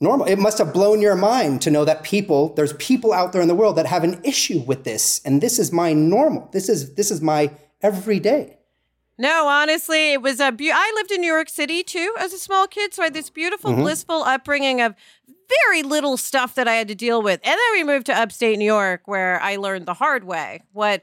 normal. 0.00 0.26
It 0.26 0.36
must 0.38 0.58
have 0.58 0.72
blown 0.72 1.00
your 1.00 1.16
mind 1.16 1.62
to 1.62 1.70
know 1.70 1.84
that 1.84 2.02
people, 2.02 2.54
there's 2.54 2.72
people 2.74 3.12
out 3.12 3.32
there 3.32 3.42
in 3.42 3.48
the 3.48 3.54
world 3.54 3.76
that 3.76 3.86
have 3.86 4.04
an 4.04 4.20
issue 4.24 4.60
with 4.60 4.84
this. 4.84 5.20
And 5.24 5.40
this 5.40 5.58
is 5.58 5.72
my 5.72 5.92
normal. 5.92 6.48
This 6.52 6.68
is, 6.68 6.94
this 6.94 7.10
is 7.10 7.20
my 7.20 7.50
everyday. 7.82 8.58
No, 9.20 9.48
honestly, 9.48 10.12
it 10.12 10.22
was 10.22 10.38
a. 10.38 10.52
Be- 10.52 10.70
I 10.70 10.92
lived 10.94 11.10
in 11.10 11.20
New 11.20 11.32
York 11.32 11.48
City 11.48 11.82
too 11.82 12.14
as 12.20 12.32
a 12.32 12.38
small 12.38 12.68
kid, 12.68 12.94
so 12.94 13.02
I 13.02 13.06
had 13.06 13.14
this 13.14 13.30
beautiful, 13.30 13.72
mm-hmm. 13.72 13.82
blissful 13.82 14.22
upbringing 14.22 14.80
of 14.80 14.94
very 15.66 15.82
little 15.82 16.16
stuff 16.16 16.54
that 16.54 16.68
I 16.68 16.74
had 16.74 16.86
to 16.86 16.94
deal 16.94 17.20
with. 17.20 17.40
And 17.42 17.58
then 17.58 17.72
we 17.72 17.82
moved 17.82 18.06
to 18.06 18.16
upstate 18.16 18.58
New 18.58 18.64
York, 18.64 19.02
where 19.06 19.40
I 19.40 19.56
learned 19.56 19.86
the 19.86 19.94
hard 19.94 20.22
way 20.24 20.62
what. 20.72 21.02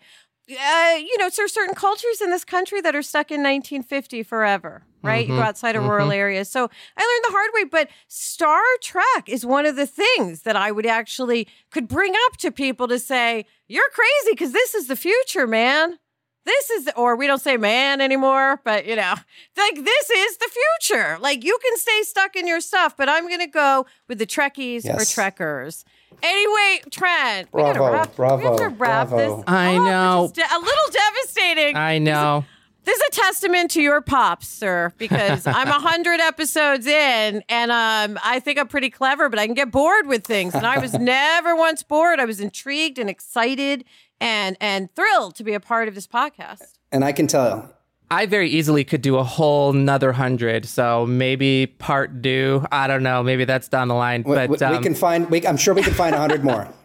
Uh, 0.50 0.98
you 0.98 1.18
know, 1.18 1.30
there's 1.36 1.54
certain 1.54 1.74
cultures 1.76 2.22
in 2.22 2.30
this 2.30 2.46
country 2.46 2.80
that 2.82 2.96
are 2.96 3.02
stuck 3.02 3.32
in 3.32 3.42
1950 3.42 4.22
forever, 4.24 4.84
right? 5.02 5.28
You 5.28 5.36
go 5.36 5.42
outside 5.42 5.76
of 5.76 5.84
rural 5.84 6.12
areas. 6.12 6.50
So 6.50 6.70
I 6.98 7.02
learned 7.02 7.26
the 7.26 7.32
hard 7.32 7.50
way, 7.56 7.64
but 7.64 7.90
Star 8.08 8.62
Trek 8.82 9.28
is 9.28 9.44
one 9.44 9.66
of 9.66 9.76
the 9.76 9.88
things 9.88 10.44
that 10.44 10.56
I 10.56 10.72
would 10.72 10.86
actually 10.86 11.48
could 11.72 11.88
bring 11.88 12.14
up 12.28 12.38
to 12.38 12.52
people 12.52 12.88
to 12.90 13.00
say, 13.00 13.46
you're 13.68 13.90
crazy 13.90 14.34
because 14.34 14.52
this 14.52 14.76
is 14.76 14.88
the 14.88 14.96
future, 14.96 15.48
man 15.48 15.98
this 16.46 16.70
is 16.70 16.90
or 16.96 17.16
we 17.16 17.28
don't 17.28 17.42
say 17.42 17.58
man 17.58 18.02
anymore 18.02 18.60
but 18.64 18.86
you 18.86 18.96
know 18.96 19.14
like 19.58 19.76
this 19.84 20.10
is 20.10 20.38
the 20.38 20.50
future 20.80 21.18
like 21.20 21.44
you 21.44 21.58
can 21.64 21.78
stay 21.78 22.02
stuck 22.04 22.36
in 22.36 22.48
your 22.48 22.62
stuff 22.62 22.96
but 22.96 23.10
i'm 23.10 23.28
gonna 23.30 23.48
go 23.48 23.86
with 24.08 24.20
the 24.20 24.26
trekkies 24.26 24.86
or 24.86 25.04
trekkers 25.06 25.84
anyway 26.24 26.82
trent 26.92 27.50
we 27.52 27.62
gotta 27.62 27.80
Bravo, 27.80 27.94
wrap, 28.18 28.40
we 28.40 28.46
have 28.46 28.58
to 28.58 28.68
wrap 28.70 29.10
bravo. 29.10 29.18
this 29.38 29.44
I 29.48 29.76
up, 29.76 29.82
which 29.82 29.90
know. 29.92 30.32
de- 30.48 30.56
a 30.56 30.60
little 30.60 30.92
devastating 30.92 31.76
I 31.76 31.98
know. 31.98 32.46
this 32.86 32.98
is 32.98 33.04
a 33.10 33.12
testament 33.12 33.72
to 33.72 33.82
your 33.82 34.00
pops, 34.02 34.48
sir, 34.48 34.94
because 34.98 35.48
I'm 35.48 35.68
a 35.68 35.80
hundred 35.80 36.20
episodes 36.20 36.86
in, 36.86 37.44
and 37.50 37.72
um, 37.72 38.20
I 38.24 38.40
think 38.40 38.60
I'm 38.60 38.68
pretty 38.68 38.92
clever, 38.92 39.28
but 39.28 39.40
I 39.40 39.48
can 39.48 39.56
get 39.56 39.72
bored 39.72 40.06
with 40.08 40.24
things. 40.24 40.54
And 40.54 40.66
I 40.68 40.78
was 40.78 40.94
never 41.00 41.56
once 41.56 41.82
bored. 41.82 42.20
I 42.20 42.26
was 42.26 42.40
intrigued 42.40 43.00
and 43.00 43.10
excited 43.10 43.86
and 44.20 44.58
and 44.60 44.94
thrilled 44.96 45.36
to 45.36 45.44
be 45.44 45.54
a 45.54 45.60
part 45.60 45.88
of 45.88 45.96
this 45.96 46.08
podcast. 46.08 46.78
And 46.92 47.04
I 47.04 47.12
can 47.12 47.28
tell 47.28 47.76
I 48.12 48.28
very 48.28 48.50
easily 48.50 48.84
could 48.84 49.02
do 49.02 49.18
a 49.18 49.24
whole 49.24 49.74
nother 49.74 50.14
hundred. 50.14 50.66
So 50.68 51.08
maybe 51.08 51.66
part 51.66 52.22
due. 52.22 52.64
I 52.72 52.86
don't 52.86 53.02
know. 53.02 53.24
Maybe 53.24 53.46
that's 53.46 53.68
down 53.68 53.88
the 53.88 53.96
line. 53.96 54.24
we, 54.24 54.36
but 54.36 54.50
we, 54.50 54.58
we 54.58 54.64
um, 54.64 54.84
can 54.84 54.94
find, 54.94 55.30
we, 55.32 55.46
I'm 55.46 55.58
sure 55.58 55.74
we 55.74 55.82
can 55.82 55.94
find 55.94 56.14
a 56.14 56.20
hundred 56.20 56.44
more. 56.44 56.68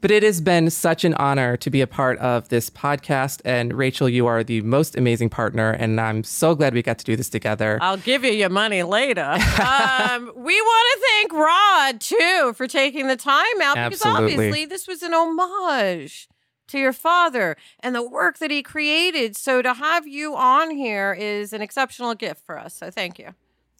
But 0.00 0.12
it 0.12 0.22
has 0.22 0.40
been 0.40 0.70
such 0.70 1.04
an 1.04 1.14
honor 1.14 1.56
to 1.56 1.70
be 1.70 1.80
a 1.80 1.86
part 1.88 2.16
of 2.20 2.48
this 2.48 2.70
podcast. 2.70 3.40
And 3.44 3.74
Rachel, 3.74 4.08
you 4.08 4.28
are 4.28 4.44
the 4.44 4.60
most 4.60 4.96
amazing 4.96 5.30
partner. 5.30 5.72
And 5.72 6.00
I'm 6.00 6.22
so 6.22 6.54
glad 6.54 6.74
we 6.74 6.82
got 6.82 6.98
to 6.98 7.04
do 7.04 7.16
this 7.16 7.28
together. 7.28 7.80
I'll 7.82 7.96
give 7.96 8.22
you 8.22 8.30
your 8.30 8.50
money 8.50 8.84
later. 8.84 9.20
um, 9.22 10.32
we 10.36 10.60
want 10.60 10.94
to 10.94 11.06
thank 11.08 11.32
Rod 11.32 12.00
too 12.00 12.52
for 12.54 12.68
taking 12.68 13.08
the 13.08 13.16
time 13.16 13.60
out 13.60 13.74
because 13.74 14.00
Absolutely. 14.06 14.34
obviously 14.34 14.66
this 14.66 14.86
was 14.86 15.02
an 15.02 15.12
homage 15.12 16.28
to 16.68 16.78
your 16.78 16.92
father 16.92 17.56
and 17.80 17.94
the 17.94 18.06
work 18.06 18.38
that 18.38 18.50
he 18.50 18.62
created. 18.62 19.36
So 19.36 19.62
to 19.62 19.74
have 19.74 20.06
you 20.06 20.36
on 20.36 20.70
here 20.70 21.12
is 21.18 21.52
an 21.52 21.60
exceptional 21.60 22.14
gift 22.14 22.44
for 22.44 22.58
us. 22.58 22.74
So 22.74 22.90
thank 22.90 23.18
you. 23.18 23.34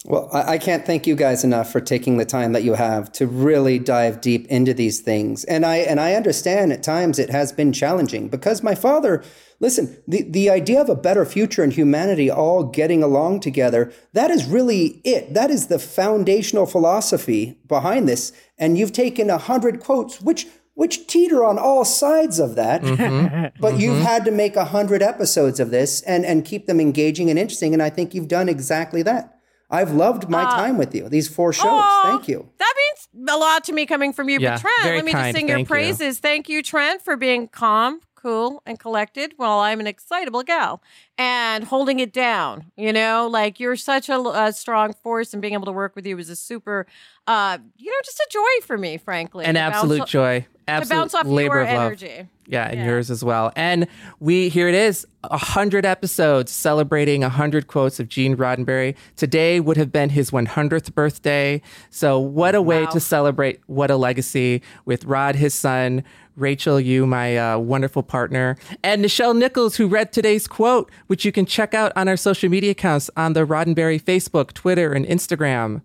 Well, 0.05 0.29
I, 0.33 0.59
can't 0.59 0.87
thank 0.87 1.09
you 1.09 1.17
guys 1.17 1.43
enough 1.43 1.73
for 1.73 1.81
taking 1.81 2.19
the 2.19 2.25
time 2.25 2.53
that 2.53 2.63
you 2.63 2.75
have 2.75 3.11
to 3.13 3.27
really 3.27 3.81
dive 3.81 4.21
deep 4.21 4.47
into 4.47 4.73
these 4.73 5.01
things. 5.01 5.43
And 5.45 5.67
I 5.67 5.79
and 5.79 5.99
I 5.99 6.15
understand 6.15 6.73
at 6.73 6.85
times 6.85 7.19
it 7.19 7.31
has 7.31 7.51
been 7.51 7.73
challenging 7.73 8.29
because 8.29 8.63
my 8.63 8.77
father, 8.77 9.25
listen, 9.59 10.01
the, 10.07 10.23
the 10.23 10.51
idea 10.51 10.81
of 10.81 10.89
a 10.89 10.95
better 10.95 11.25
future 11.25 11.65
and 11.65 11.73
humanity 11.73 12.31
all 12.31 12.63
getting 12.63 13.03
along 13.03 13.41
together, 13.41 13.93
that 14.13 14.31
is 14.31 14.45
really 14.45 15.01
it. 15.03 15.35
That 15.35 15.51
is 15.51 15.67
the 15.67 15.81
foundational 15.81 16.67
philosophy 16.67 17.59
behind 17.67 18.09
this. 18.09 18.33
And 18.57 18.79
you've 18.79 18.93
taken 18.93 19.31
a 19.31 19.39
hundred 19.39 19.81
quotes, 19.81 20.21
which 20.21 20.47
which 20.79 21.09
teeter 21.09 21.43
on 21.45 21.59
all 21.59 21.85
sides 21.85 22.39
of 22.39 22.55
that. 22.55 22.83
Mm-hmm. 22.83 23.47
but 23.61 23.81
you've 23.81 23.95
mm-hmm. 23.95 24.05
had 24.05 24.25
to 24.25 24.31
make 24.31 24.55
a 24.55 24.67
hundred 24.67 25.03
episodes 25.03 25.59
of 25.59 25.73
this 25.73 26.03
and, 26.03 26.25
and 26.25 26.45
keep 26.45 26.67
them 26.67 26.79
engaging 26.79 27.29
and 27.31 27.37
interesting. 27.37 27.75
And 27.75 27.83
I 27.83 27.91
think 27.91 28.15
you've 28.15 28.29
done 28.29 28.49
exactly 28.49 29.03
that. 29.03 29.41
I've 29.69 29.91
loved 29.91 30.29
my 30.29 30.45
uh, 30.45 30.57
time 30.57 30.79
with 30.79 30.95
you, 30.95 31.09
these 31.09 31.27
four 31.27 31.53
shows. 31.53 31.67
Aw, 31.67 32.03
Thank 32.05 32.29
you. 32.29 32.49
That 32.59 32.75
means 32.77 33.29
a 33.29 33.37
lot 33.37 33.65
to 33.65 33.73
me 33.73 33.87
coming 33.87 34.13
from 34.13 34.29
you. 34.29 34.39
Yeah, 34.39 34.55
but 34.55 34.61
Trent, 34.61 34.97
let 34.97 35.05
me 35.05 35.11
kind. 35.11 35.25
just 35.25 35.37
sing 35.37 35.49
your 35.49 35.57
Thank 35.57 35.69
you. 35.69 35.75
praises. 35.75 36.21
Thank 36.21 36.49
you, 36.49 36.63
Trent, 36.63 37.03
for 37.03 37.17
being 37.17 37.49
calm, 37.49 38.01
cool, 38.15 38.63
and 38.65 38.79
collected 38.79 39.35
while 39.37 39.59
I'm 39.59 39.81
an 39.81 39.89
excitable 39.89 40.45
gal. 40.45 40.81
and 41.19 41.65
holding 41.65 41.99
it 41.99 42.13
down. 42.13 42.71
You 42.77 42.93
know, 42.93 43.27
like 43.29 43.59
you're 43.59 43.75
such 43.75 44.09
a, 44.09 44.21
a 44.21 44.53
strong 44.53 44.93
force, 44.93 45.33
and 45.33 45.43
being 45.43 45.55
able 45.55 45.67
to 45.67 45.73
work 45.73 45.97
with 45.97 46.07
you 46.07 46.17
was 46.17 46.31
a 46.31 46.37
super, 46.37 46.87
uh, 47.27 47.59
you 47.77 47.91
know, 47.91 47.99
just 48.05 48.21
a 48.21 48.29
joy 48.31 48.65
for 48.65 48.79
me, 48.79 48.97
frankly. 48.97 49.45
An 49.45 49.57
absolute 49.57 49.99
bounce, 49.99 50.11
joy. 50.11 50.47
Absolute 50.69 50.89
to 50.95 51.01
bounce 51.01 51.15
off 51.15 51.27
labor 51.27 51.55
your 51.57 51.63
of 51.63 51.69
love. 51.69 51.87
energy. 51.87 52.29
Yeah, 52.47 52.67
and 52.69 52.85
yours 52.87 53.11
as 53.11 53.23
well. 53.23 53.53
And 53.57 53.87
we 54.21 54.49
here 54.49 54.69
it 54.69 54.75
is, 54.75 55.07
a 55.25 55.37
hundred 55.37 55.85
episodes 55.85 56.51
celebrating 56.51 57.23
a 57.23 57.29
hundred 57.29 57.67
quotes 57.67 58.01
of 58.01 58.09
Gene 58.09 58.37
Roddenberry. 58.37 58.95
Today 59.17 59.61
would 59.61 59.77
have 59.77 59.93
been 59.93 60.09
his 60.11 60.31
100th 60.31 60.95
birthday. 60.95 61.61
So 61.91 62.19
what 62.19 62.55
a 62.55 62.63
way 62.63 62.85
Wow. 62.85 62.91
to 62.91 63.01
celebrate! 63.01 63.61
What 63.67 63.91
a 63.91 63.97
legacy 63.97 64.63
with 64.87 65.05
Rod, 65.05 65.35
his 65.37 65.55
son, 65.55 66.05
Rachel, 66.37 66.79
you, 66.81 67.05
my 67.07 67.37
uh, 67.37 67.59
wonderful 67.59 68.03
partner, 68.03 68.57
and 68.83 69.05
Nichelle 69.05 69.37
Nichols, 69.37 69.77
who 69.77 69.87
read 69.89 70.13
today's 70.13 70.47
quote, 70.47 70.91
which 71.09 71.25
you 71.25 71.33
can 71.33 71.45
check 71.45 71.75
out 71.75 71.93
on 71.97 72.09
our 72.09 72.17
social 72.17 72.49
media 72.49 72.71
accounts 72.71 73.11
on 73.17 73.33
the 73.35 73.45
Roddenberry 73.45 74.01
Facebook, 74.01 74.53
Twitter, 74.53 74.93
and 74.95 75.05
Instagram. 75.05 75.83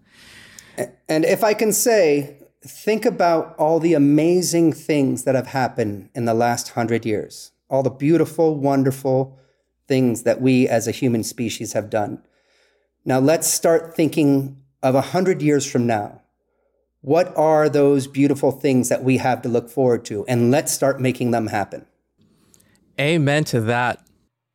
And 1.09 1.25
if 1.25 1.43
I 1.43 1.53
can 1.53 1.71
say, 1.73 2.37
think 2.65 3.05
about 3.05 3.55
all 3.57 3.79
the 3.79 3.93
amazing 3.93 4.73
things 4.73 5.23
that 5.23 5.35
have 5.35 5.47
happened 5.47 6.09
in 6.15 6.25
the 6.25 6.33
last 6.33 6.69
hundred 6.69 7.05
years, 7.05 7.51
all 7.69 7.83
the 7.83 7.89
beautiful, 7.89 8.55
wonderful 8.55 9.37
things 9.87 10.23
that 10.23 10.41
we 10.41 10.67
as 10.67 10.87
a 10.87 10.91
human 10.91 11.23
species 11.23 11.73
have 11.73 11.89
done. 11.89 12.23
Now 13.05 13.19
let's 13.19 13.47
start 13.47 13.95
thinking 13.95 14.61
of 14.81 14.95
a 14.95 15.01
hundred 15.01 15.41
years 15.41 15.69
from 15.69 15.85
now. 15.85 16.21
What 17.01 17.35
are 17.35 17.67
those 17.67 18.07
beautiful 18.07 18.51
things 18.51 18.87
that 18.87 19.03
we 19.03 19.17
have 19.17 19.41
to 19.41 19.49
look 19.49 19.69
forward 19.69 20.05
to? 20.05 20.25
And 20.27 20.51
let's 20.51 20.71
start 20.71 21.01
making 21.01 21.31
them 21.31 21.47
happen. 21.47 21.85
Amen 22.99 23.43
to 23.45 23.59
that. 23.61 24.01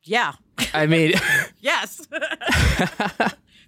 Yeah. 0.03 0.33
I 0.73 0.87
mean. 0.87 1.13
Yes. 1.61 2.07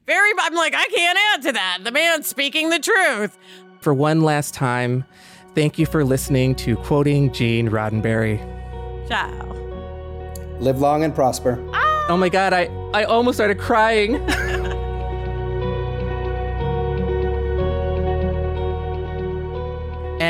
Very. 0.08 0.32
I'm 0.40 0.56
like 0.56 0.74
I 0.74 0.86
can't 0.86 1.20
add 1.34 1.42
to 1.42 1.52
that. 1.52 1.80
The 1.84 1.92
man's 1.92 2.26
speaking 2.26 2.70
the 2.70 2.80
truth. 2.80 3.38
For 3.82 3.94
one 3.94 4.22
last 4.22 4.54
time, 4.54 5.04
thank 5.56 5.78
you 5.78 5.86
for 5.86 6.06
listening 6.06 6.56
to 6.56 6.76
Quoting 6.78 7.34
Gene 7.34 7.70
Roddenberry. 7.70 8.40
Ciao. 9.08 9.30
Live 10.60 10.80
long 10.80 11.04
and 11.04 11.14
prosper. 11.14 11.58
Oh 12.08 12.18
my 12.18 12.30
God, 12.30 12.54
I, 12.54 12.66
I 12.94 13.04
almost 13.04 13.38
started 13.38 13.58
crying. 13.60 14.26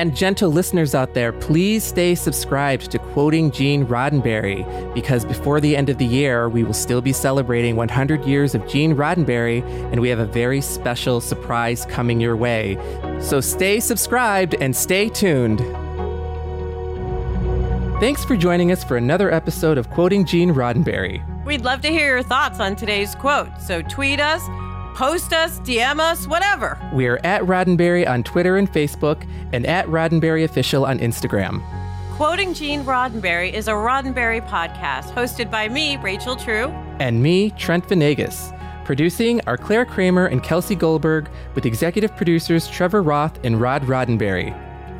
And 0.01 0.15
gentle 0.15 0.49
listeners 0.49 0.95
out 0.95 1.13
there, 1.13 1.31
please 1.31 1.83
stay 1.83 2.15
subscribed 2.15 2.89
to 2.89 2.97
Quoting 2.97 3.51
Gene 3.51 3.85
Roddenberry 3.85 4.65
because 4.95 5.23
before 5.23 5.61
the 5.61 5.77
end 5.77 5.91
of 5.91 5.99
the 5.99 6.05
year, 6.07 6.49
we 6.49 6.63
will 6.63 6.73
still 6.73 7.01
be 7.01 7.13
celebrating 7.13 7.75
100 7.75 8.25
years 8.25 8.55
of 8.55 8.67
Gene 8.67 8.95
Roddenberry, 8.95 9.61
and 9.91 10.01
we 10.01 10.09
have 10.09 10.17
a 10.17 10.25
very 10.25 10.59
special 10.59 11.21
surprise 11.21 11.85
coming 11.85 12.19
your 12.19 12.35
way. 12.35 12.79
So 13.21 13.39
stay 13.41 13.79
subscribed 13.79 14.55
and 14.55 14.75
stay 14.75 15.07
tuned. 15.07 15.59
Thanks 17.99 18.25
for 18.25 18.35
joining 18.35 18.71
us 18.71 18.83
for 18.83 18.97
another 18.97 19.31
episode 19.31 19.77
of 19.77 19.87
Quoting 19.91 20.25
Gene 20.25 20.51
Roddenberry. 20.51 21.23
We'd 21.45 21.61
love 21.61 21.81
to 21.81 21.89
hear 21.89 22.07
your 22.07 22.23
thoughts 22.23 22.59
on 22.59 22.75
today's 22.75 23.13
quote. 23.13 23.49
So 23.61 23.83
tweet 23.83 24.19
us, 24.19 24.41
post 25.01 25.33
us, 25.33 25.59
DM 25.61 25.99
us, 25.99 26.27
whatever. 26.27 26.77
We 26.93 27.07
are 27.07 27.19
at 27.23 27.41
Roddenberry 27.41 28.07
on 28.07 28.21
Twitter 28.21 28.57
and 28.57 28.71
Facebook, 28.71 29.27
and 29.51 29.65
at 29.65 29.87
Roddenberry 29.87 30.43
Official 30.43 30.85
on 30.85 30.99
Instagram. 30.99 31.59
Quoting 32.17 32.53
Gene 32.53 32.83
Roddenberry 32.83 33.51
is 33.51 33.67
a 33.67 33.71
Roddenberry 33.71 34.47
podcast 34.47 35.11
hosted 35.15 35.49
by 35.49 35.67
me, 35.67 35.97
Rachel 35.97 36.35
True. 36.35 36.67
And 36.99 37.23
me, 37.23 37.49
Trent 37.49 37.89
Vanegas. 37.89 38.55
Producing 38.85 39.41
are 39.47 39.57
Clare 39.57 39.85
Kramer 39.85 40.27
and 40.27 40.43
Kelsey 40.43 40.75
Goldberg, 40.75 41.31
with 41.55 41.65
executive 41.65 42.15
producers 42.15 42.67
Trevor 42.67 43.01
Roth 43.01 43.43
and 43.43 43.59
Rod 43.59 43.81
Roddenberry. 43.85 44.70